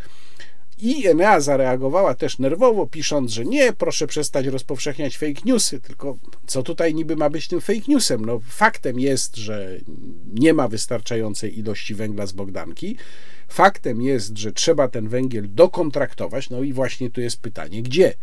[0.84, 6.18] I Enea zareagowała też nerwowo, pisząc, że nie, proszę przestać rozpowszechniać fake newsy, tylko
[6.48, 8.26] co tutaj niby ma być tym fake newsem?
[8.26, 9.78] No, faktem jest, że
[10.34, 12.98] nie ma wystarczającej ilości węgla z Bogdanki.
[13.48, 16.50] Faktem jest, że trzeba ten węgiel dokontraktować.
[16.50, 18.14] No i właśnie tu jest pytanie, gdzie?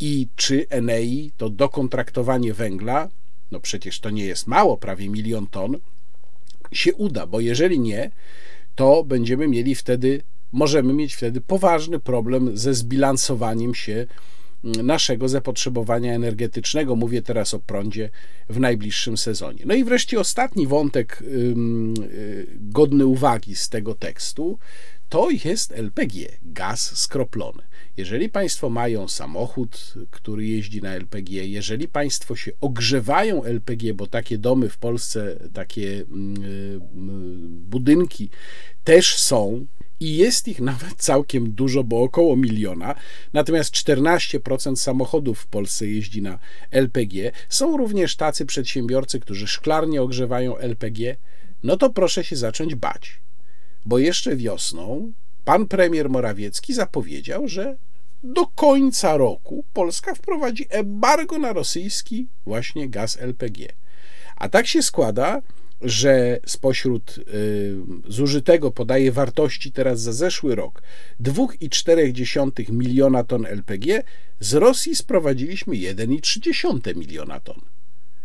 [0.00, 3.08] I czy Enei to dokontraktowanie węgla,
[3.50, 5.76] no przecież to nie jest mało, prawie milion ton,
[6.72, 8.10] się uda, bo jeżeli nie,
[8.74, 10.22] to będziemy mieli wtedy
[10.54, 14.06] możemy mieć wtedy poważny problem ze zbilansowaniem się
[14.64, 16.96] mm, naszego zapotrzebowania energetycznego.
[16.96, 18.10] Mówię teraz o prądzie
[18.48, 19.62] w najbliższym sezonie.
[19.66, 21.54] No i wreszcie ostatni wątek y,
[22.60, 24.58] godny uwagi z tego tekstu
[25.08, 27.62] to jest LPG, gaz skroplony.
[27.96, 34.38] Jeżeli Państwo mają samochód, który jeździ na LPG, jeżeli Państwo się ogrzewają LPG, bo takie
[34.38, 36.78] domy w Polsce, takie mm, y,
[37.48, 38.30] budynki
[38.84, 39.66] też są,
[40.00, 42.94] i jest ich nawet całkiem dużo, bo około miliona.
[43.32, 46.38] Natomiast 14% samochodów w Polsce jeździ na
[46.70, 47.32] LPG.
[47.48, 51.16] Są również tacy przedsiębiorcy, którzy szklarnie ogrzewają LPG.
[51.62, 53.20] No to proszę się zacząć bać,
[53.86, 55.12] bo jeszcze wiosną
[55.44, 57.76] pan premier Morawiecki zapowiedział, że
[58.22, 63.72] do końca roku Polska wprowadzi embargo na rosyjski właśnie gaz LPG.
[64.36, 65.42] A tak się składa,
[65.80, 67.74] że spośród y,
[68.08, 70.82] zużytego podaje wartości teraz za zeszły rok
[71.20, 74.02] 2,4 miliona ton LPG,
[74.40, 77.60] z Rosji sprowadziliśmy 1,3 miliona ton.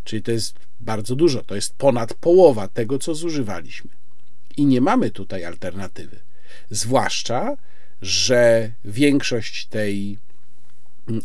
[0.04, 3.89] Czyli to jest bardzo dużo, to jest ponad połowa tego, co zużywaliśmy.
[4.58, 6.20] I nie mamy tutaj alternatywy.
[6.70, 7.58] Zwłaszcza,
[8.02, 10.18] że większość tej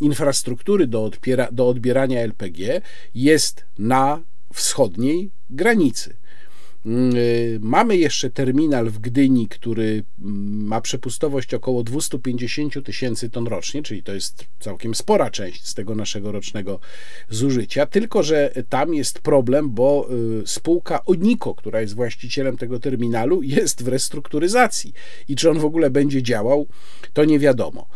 [0.01, 2.81] infrastruktury do, odbiera, do odbierania LPG
[3.15, 4.21] jest na
[4.55, 6.15] wschodniej granicy.
[6.85, 13.47] Mm, y, mamy jeszcze terminal w Gdyni, który mm, ma przepustowość około 250 tysięcy ton
[13.47, 16.79] rocznie, czyli to jest całkiem spora część z tego naszego rocznego
[17.29, 17.85] zużycia.
[17.85, 20.07] Tylko, że tam jest problem, bo
[20.41, 24.93] y, spółka Oniko, która jest właścicielem tego terminalu, jest w restrukturyzacji
[25.27, 26.67] i czy on w ogóle będzie działał,
[27.13, 27.87] to nie wiadomo.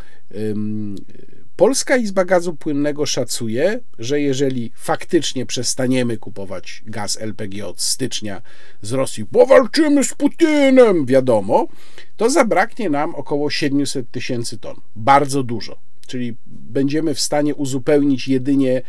[1.59, 8.41] Polska Izba Gazu Płynnego szacuje, że jeżeli faktycznie przestaniemy kupować gaz LPG od stycznia
[8.81, 11.67] z Rosji, bo walczymy z Putinem, wiadomo,
[12.17, 14.75] to zabraknie nam około 700 tysięcy ton.
[14.95, 15.79] Bardzo dużo.
[16.07, 18.81] Czyli będziemy w stanie uzupełnić jedynie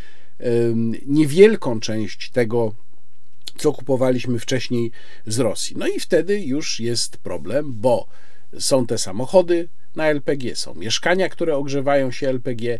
[1.06, 2.74] niewielką część tego,
[3.56, 4.90] co kupowaliśmy wcześniej
[5.26, 5.76] z Rosji.
[5.78, 8.06] No i wtedy już jest problem, bo
[8.58, 10.56] są te samochody, na LPG.
[10.56, 12.78] Są mieszkania, które ogrzewają się LPG,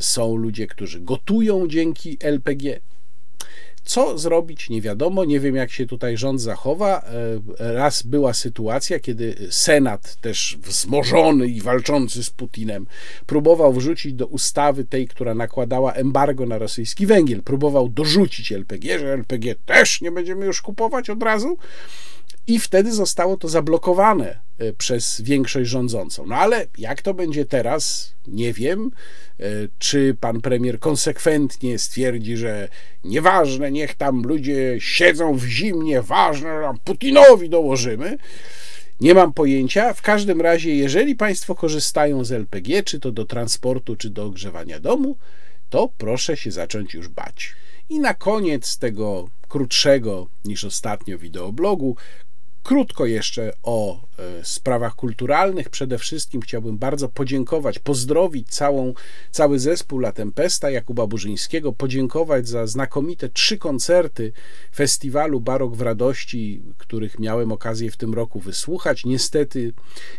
[0.00, 2.80] są ludzie, którzy gotują dzięki LPG.
[3.84, 5.24] Co zrobić, nie wiadomo.
[5.24, 7.02] Nie wiem, jak się tutaj rząd zachowa.
[7.60, 12.86] E, raz była sytuacja, kiedy Senat, też wzmożony i walczący z Putinem,
[13.26, 19.12] próbował wrzucić do ustawy tej, która nakładała embargo na rosyjski węgiel, próbował dorzucić LPG, że
[19.12, 21.58] LPG też nie będziemy już kupować od razu.
[22.46, 26.26] I wtedy zostało to zablokowane e, przez większość rządzącą.
[26.26, 28.90] No ale jak to będzie teraz, nie wiem.
[29.40, 29.44] E,
[29.78, 32.68] czy pan premier konsekwentnie stwierdzi, że
[33.04, 38.16] nieważne, niech tam ludzie siedzą w zimnie, ważne, Putinowi dołożymy.
[39.00, 39.94] Nie mam pojęcia.
[39.94, 44.80] W każdym razie, jeżeli Państwo korzystają z LPG, czy to do transportu, czy do ogrzewania
[44.80, 45.16] domu,
[45.70, 47.54] to proszę się zacząć już bać.
[47.88, 51.96] I na koniec tego krótszego niż ostatnio wideoblogu
[52.62, 55.68] Krótko jeszcze o e, sprawach kulturalnych.
[55.68, 58.94] Przede wszystkim chciałbym bardzo podziękować, pozdrowić całą,
[59.30, 64.32] cały zespół La Tempesta Jakuba Burzyńskiego, podziękować za znakomite trzy koncerty
[64.74, 69.04] festiwalu Barok w Radości, których miałem okazję w tym roku wysłuchać.
[69.04, 69.72] Niestety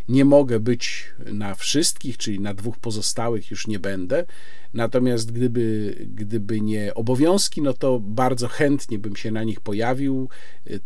[0.10, 4.26] nie mogę być na wszystkich, czyli na dwóch pozostałych już nie będę.
[4.74, 10.30] Natomiast gdyby, gdyby nie obowiązki, no to bardzo chętnie bym się na nich pojawił.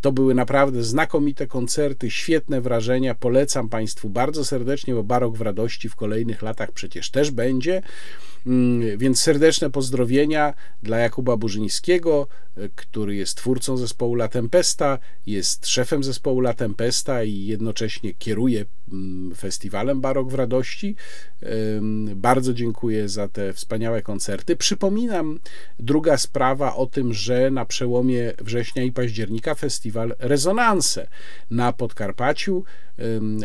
[0.02, 1.55] To były naprawdę znakomite koncerty,
[2.10, 3.16] świetne wrażenia.
[3.16, 7.82] Polecam Państwu bardzo serdecznie, bo Barok w Radości w kolejnych latach przecież też będzie.
[8.46, 10.54] Mm, więc serdeczne pozdrowienia
[10.84, 12.28] dla Jakuba Burzyńskiego,
[12.76, 18.66] który jest twórcą zespołu La Tempesta, jest szefem zespołu La Tempesta i jednocześnie kieruje
[19.36, 20.96] festiwalem Barok w Radości.
[22.16, 24.56] Bardzo dziękuję za te wspaniałe koncerty.
[24.56, 25.40] Przypominam,
[25.80, 31.08] druga sprawa o tym, że na przełomie września i października festiwal Rezonanse
[31.52, 32.64] na Podkarpaciu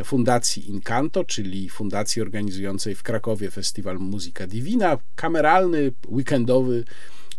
[0.04, 6.84] Fundacji Incanto, czyli fundacji organizującej w Krakowie festiwal Muzyka Divina, kameralny, weekendowy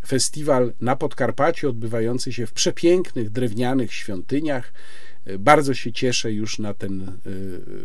[0.07, 4.73] festiwal na Podkarpaciu, odbywający się w przepięknych drewnianych świątyniach.
[5.39, 7.11] Bardzo się cieszę już na ten e,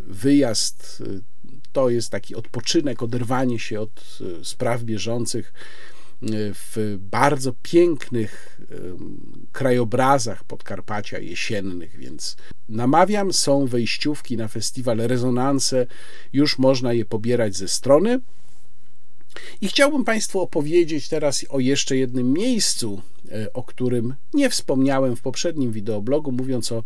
[0.07, 1.03] wyjazd.
[1.73, 5.53] To jest taki odpoczynek, oderwanie się od spraw bieżących
[6.55, 8.61] w bardzo pięknych
[9.53, 12.37] krajobrazach Podkarpacia jesiennych, więc
[12.69, 15.87] namawiam, są wejściówki na festiwal Rezonanse,
[16.33, 18.21] już można je pobierać ze strony.
[19.61, 23.03] I chciałbym Państwu opowiedzieć teraz o jeszcze jednym miejscu,
[23.55, 26.83] o którym nie wspomniałem w poprzednim wideoblogu, mówiąc o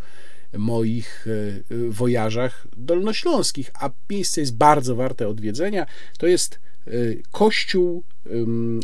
[0.59, 5.87] moich e, wojażach dolnośląskich, a miejsce jest bardzo warte odwiedzenia.
[6.19, 6.91] To jest e,
[7.31, 8.05] kościół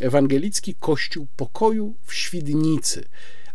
[0.03, 3.05] ewangelicki, kościół pokoju w Świdnicy.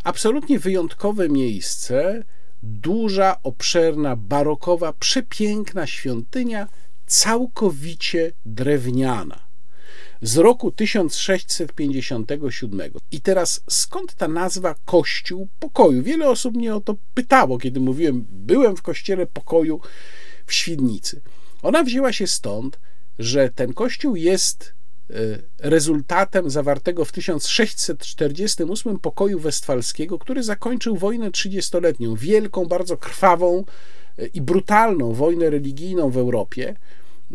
[0.04, 2.24] Absolutnie wyjątkowe miejsce,
[2.62, 6.68] duża, obszerna, barokowa, przepiękna świątynia,
[7.06, 9.51] całkowicie drewniana
[10.22, 12.80] z roku 1657.
[13.10, 16.02] I teraz skąd ta nazwa Kościół Pokoju?
[16.02, 19.80] Wiele osób mnie o to pytało, kiedy mówiłem, byłem w kościele pokoju
[20.46, 21.20] w Świdnicy.
[21.62, 22.80] Ona wzięła się stąd,
[23.18, 24.74] że ten kościół jest
[25.10, 25.14] e,
[25.58, 33.64] rezultatem zawartego w 1648 pokoju westfalskiego, który zakończył wojnę trzydziestoletnią, wielką, bardzo krwawą
[34.18, 36.76] e, i brutalną wojnę religijną w Europie.
[37.30, 37.34] E,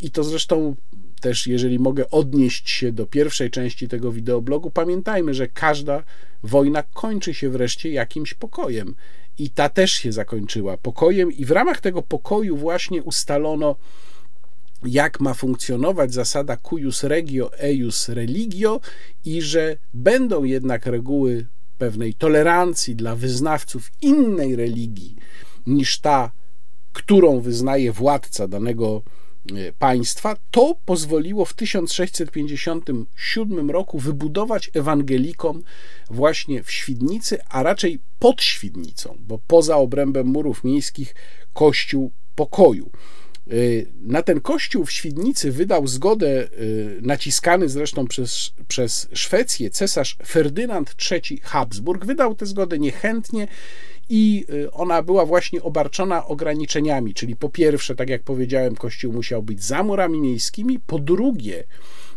[0.00, 0.76] I to zresztą
[1.22, 6.02] też, jeżeli mogę odnieść się do pierwszej części tego wideoblogu, pamiętajmy, że każda
[6.42, 8.94] wojna kończy się wreszcie jakimś pokojem.
[9.38, 13.76] I ta też się zakończyła pokojem, i w ramach tego pokoju właśnie ustalono,
[14.84, 18.80] jak ma funkcjonować zasada cuius regio, eius religio,
[19.24, 21.46] i że będą jednak reguły
[21.78, 25.16] pewnej tolerancji dla wyznawców innej religii
[25.66, 26.32] niż ta,
[26.92, 29.02] którą wyznaje władca danego
[29.78, 35.62] państwa, to pozwoliło w 1657 roku wybudować ewangelikom
[36.10, 41.14] właśnie w Świdnicy, a raczej pod Świdnicą, bo poza obrębem murów miejskich
[41.52, 42.90] kościół pokoju.
[43.50, 43.54] E,
[44.00, 46.48] na ten kościół w Świdnicy wydał zgodę, e,
[47.00, 52.04] naciskany zresztą przez, przez Szwecję, cesarz Ferdynand III Habsburg.
[52.04, 53.48] Wydał tę zgodę niechętnie
[54.14, 59.42] i y, ona była właśnie obarczona ograniczeniami, czyli po pierwsze, tak jak powiedziałem, kościół musiał
[59.42, 61.64] być za murami miejskimi, po drugie,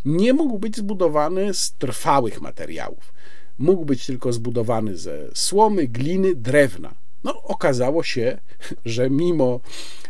[0.05, 3.13] nie mógł być zbudowany z trwałych materiałów.
[3.57, 6.95] Mógł być tylko zbudowany ze słomy, gliny, drewna.
[7.23, 8.37] No, okazało się,
[8.85, 9.59] że mimo,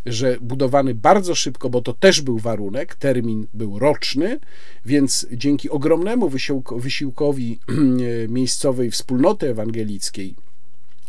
[0.05, 4.39] że budowany bardzo szybko, bo to też był warunek, termin był roczny,
[4.85, 6.29] więc dzięki ogromnemu
[6.77, 7.59] wysiłkowi
[8.29, 10.35] miejscowej wspólnoty ewangelickiej,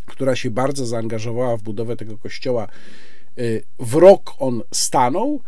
[0.07, 2.67] która się bardzo zaangażowała w budowę tego kościoła,
[3.39, 5.41] y, w rok on stanął.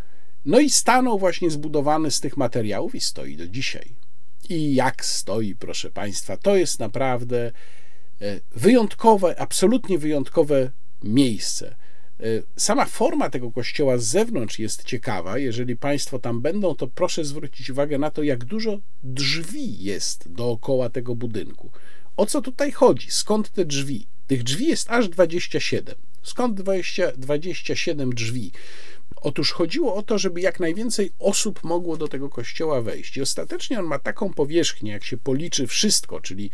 [0.45, 3.95] No i stanął właśnie zbudowany z tych materiałów i stoi do dzisiaj.
[4.49, 7.51] I jak stoi, proszę Państwa, to jest naprawdę
[8.21, 10.71] e, wyjątkowe, absolutnie wyjątkowe
[11.03, 11.75] miejsce.
[12.19, 12.23] E,
[12.55, 15.37] sama forma tego kościoła z zewnątrz jest ciekawa.
[15.37, 20.89] Jeżeli Państwo tam będą, to proszę zwrócić uwagę na to, jak dużo drzwi jest dookoła
[20.89, 21.71] tego budynku.
[22.17, 23.11] O co tutaj chodzi?
[23.11, 24.07] Skąd te drzwi?
[24.29, 25.95] Tych drzwi jest aż 27.
[26.23, 28.51] Skąd 20, 27 drzwi?
[29.21, 33.17] Otóż chodziło o to, żeby jak najwięcej osób mogło do tego kościoła wejść.
[33.17, 36.51] I ostatecznie on ma taką powierzchnię, jak się policzy wszystko, czyli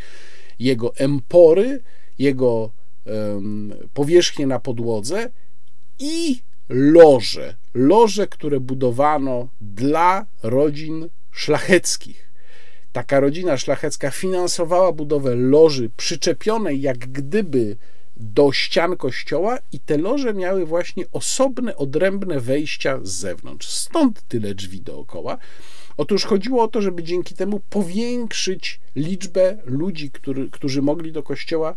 [0.60, 1.84] jego empory,
[2.19, 2.72] jego
[3.06, 5.31] um, powierzchnię na podłodze
[5.99, 7.56] i loże.
[7.73, 12.24] Loże, które budowano dla rodzin szlacheckich.
[12.95, 17.77] Taka rodzina szlachecka finansowała budowę loży przyczepionej jak gdyby
[18.17, 23.67] do ścian kościoła i te loże miały właśnie osobne, odrębne wejścia z zewnątrz.
[23.67, 25.38] Stąd tyle drzwi dookoła.
[25.97, 31.76] Otóż chodziło o to, żeby dzięki temu powiększyć liczbę ludzi, który, którzy mogli do kościoła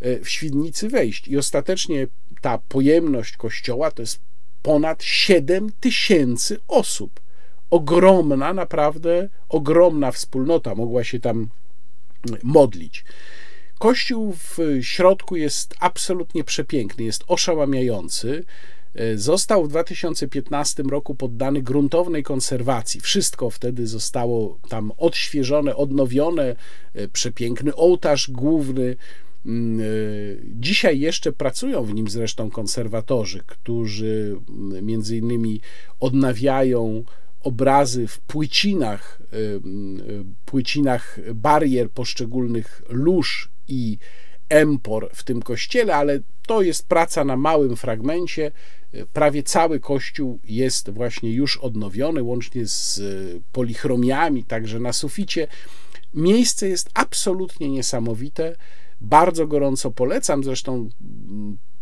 [0.00, 1.28] e, w Świdnicy wejść.
[1.28, 2.06] I ostatecznie
[2.40, 4.20] ta pojemność kościoła to jest
[4.62, 7.20] ponad 7 tysięcy osób.
[7.70, 11.48] Ogromna, naprawdę ogromna wspólnota mogła się tam
[12.42, 13.04] modlić.
[13.78, 18.44] Kościół w środku jest absolutnie przepiękny, jest oszałamiający.
[19.14, 23.00] Został w 2015 roku poddany gruntownej konserwacji.
[23.00, 26.56] Wszystko wtedy zostało tam odświeżone, odnowione.
[26.94, 28.96] E, przepiękny ołtarz główny.
[29.46, 29.84] Mm, e,
[30.44, 35.60] dzisiaj jeszcze pracują w nim zresztą konserwatorzy, którzy mm, między innymi
[36.00, 37.04] odnawiają
[37.40, 39.22] obrazy w płycinach,
[40.44, 43.98] płycinach barier poszczególnych lóż i
[44.48, 48.52] empor w tym kościele, ale to jest praca na małym fragmencie.
[49.12, 53.00] Prawie cały kościół jest właśnie już odnowiony, łącznie z
[53.52, 55.46] polichromiami, także na suficie.
[56.14, 58.56] Miejsce jest absolutnie niesamowite.
[59.00, 60.44] Bardzo gorąco polecam.
[60.44, 60.88] Zresztą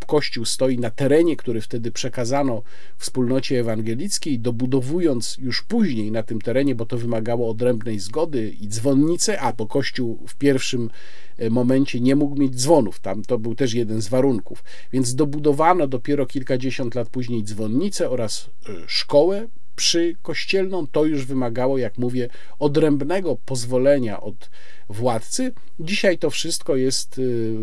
[0.07, 2.63] kościół stoi na terenie, który wtedy przekazano
[2.97, 9.41] wspólnocie ewangelickiej, dobudowując już później na tym terenie, bo to wymagało odrębnej zgody i dzwonnicy,
[9.41, 10.91] a bo kościół w pierwszym
[11.39, 13.01] e, momencie nie mógł mieć dzwonów.
[13.01, 14.65] Tam to był też jeden z warunków.
[14.93, 21.79] Więc dobudowano dopiero kilkadziesiąt lat później dzwonnicę oraz e, szkołę przy kościelną to już wymagało,
[21.79, 22.29] jak mówię,
[22.59, 24.51] odrębnego pozwolenia od
[24.89, 25.53] władcy.
[25.81, 27.55] Dzisiaj to wszystko jest y,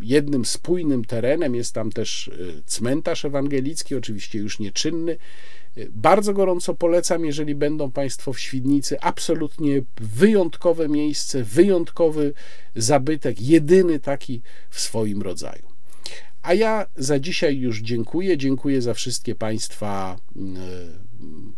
[0.00, 5.16] jednym spójnym terenem, jest tam też y, cmentarz ewangelicki, oczywiście już nieczynny.
[5.78, 9.00] Y, bardzo gorąco polecam, jeżeli będą Państwo w Świdnicy.
[9.00, 12.32] Absolutnie wyjątkowe miejsce, wyjątkowy
[12.76, 15.78] zabytek, jedyny taki w swoim rodzaju.
[16.42, 18.38] A ja za dzisiaj już dziękuję.
[18.38, 20.16] Dziękuję za wszystkie Państwa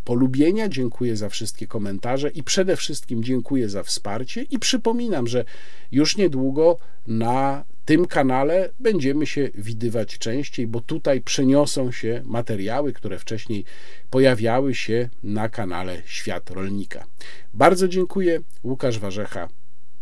[0.05, 4.43] polubienia, dziękuję za wszystkie komentarze i przede wszystkim dziękuję za wsparcie.
[4.43, 5.45] I przypominam, że
[5.93, 13.19] już niedługo na tym kanale będziemy się widywać częściej, bo tutaj przeniosą się materiały, które
[13.19, 13.65] wcześniej
[14.11, 17.07] pojawiały się na kanale Świat Rolnika.
[17.55, 18.41] Bardzo dziękuję.
[18.65, 19.49] Łukasz Warzecha.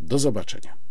[0.00, 0.87] Do zobaczenia.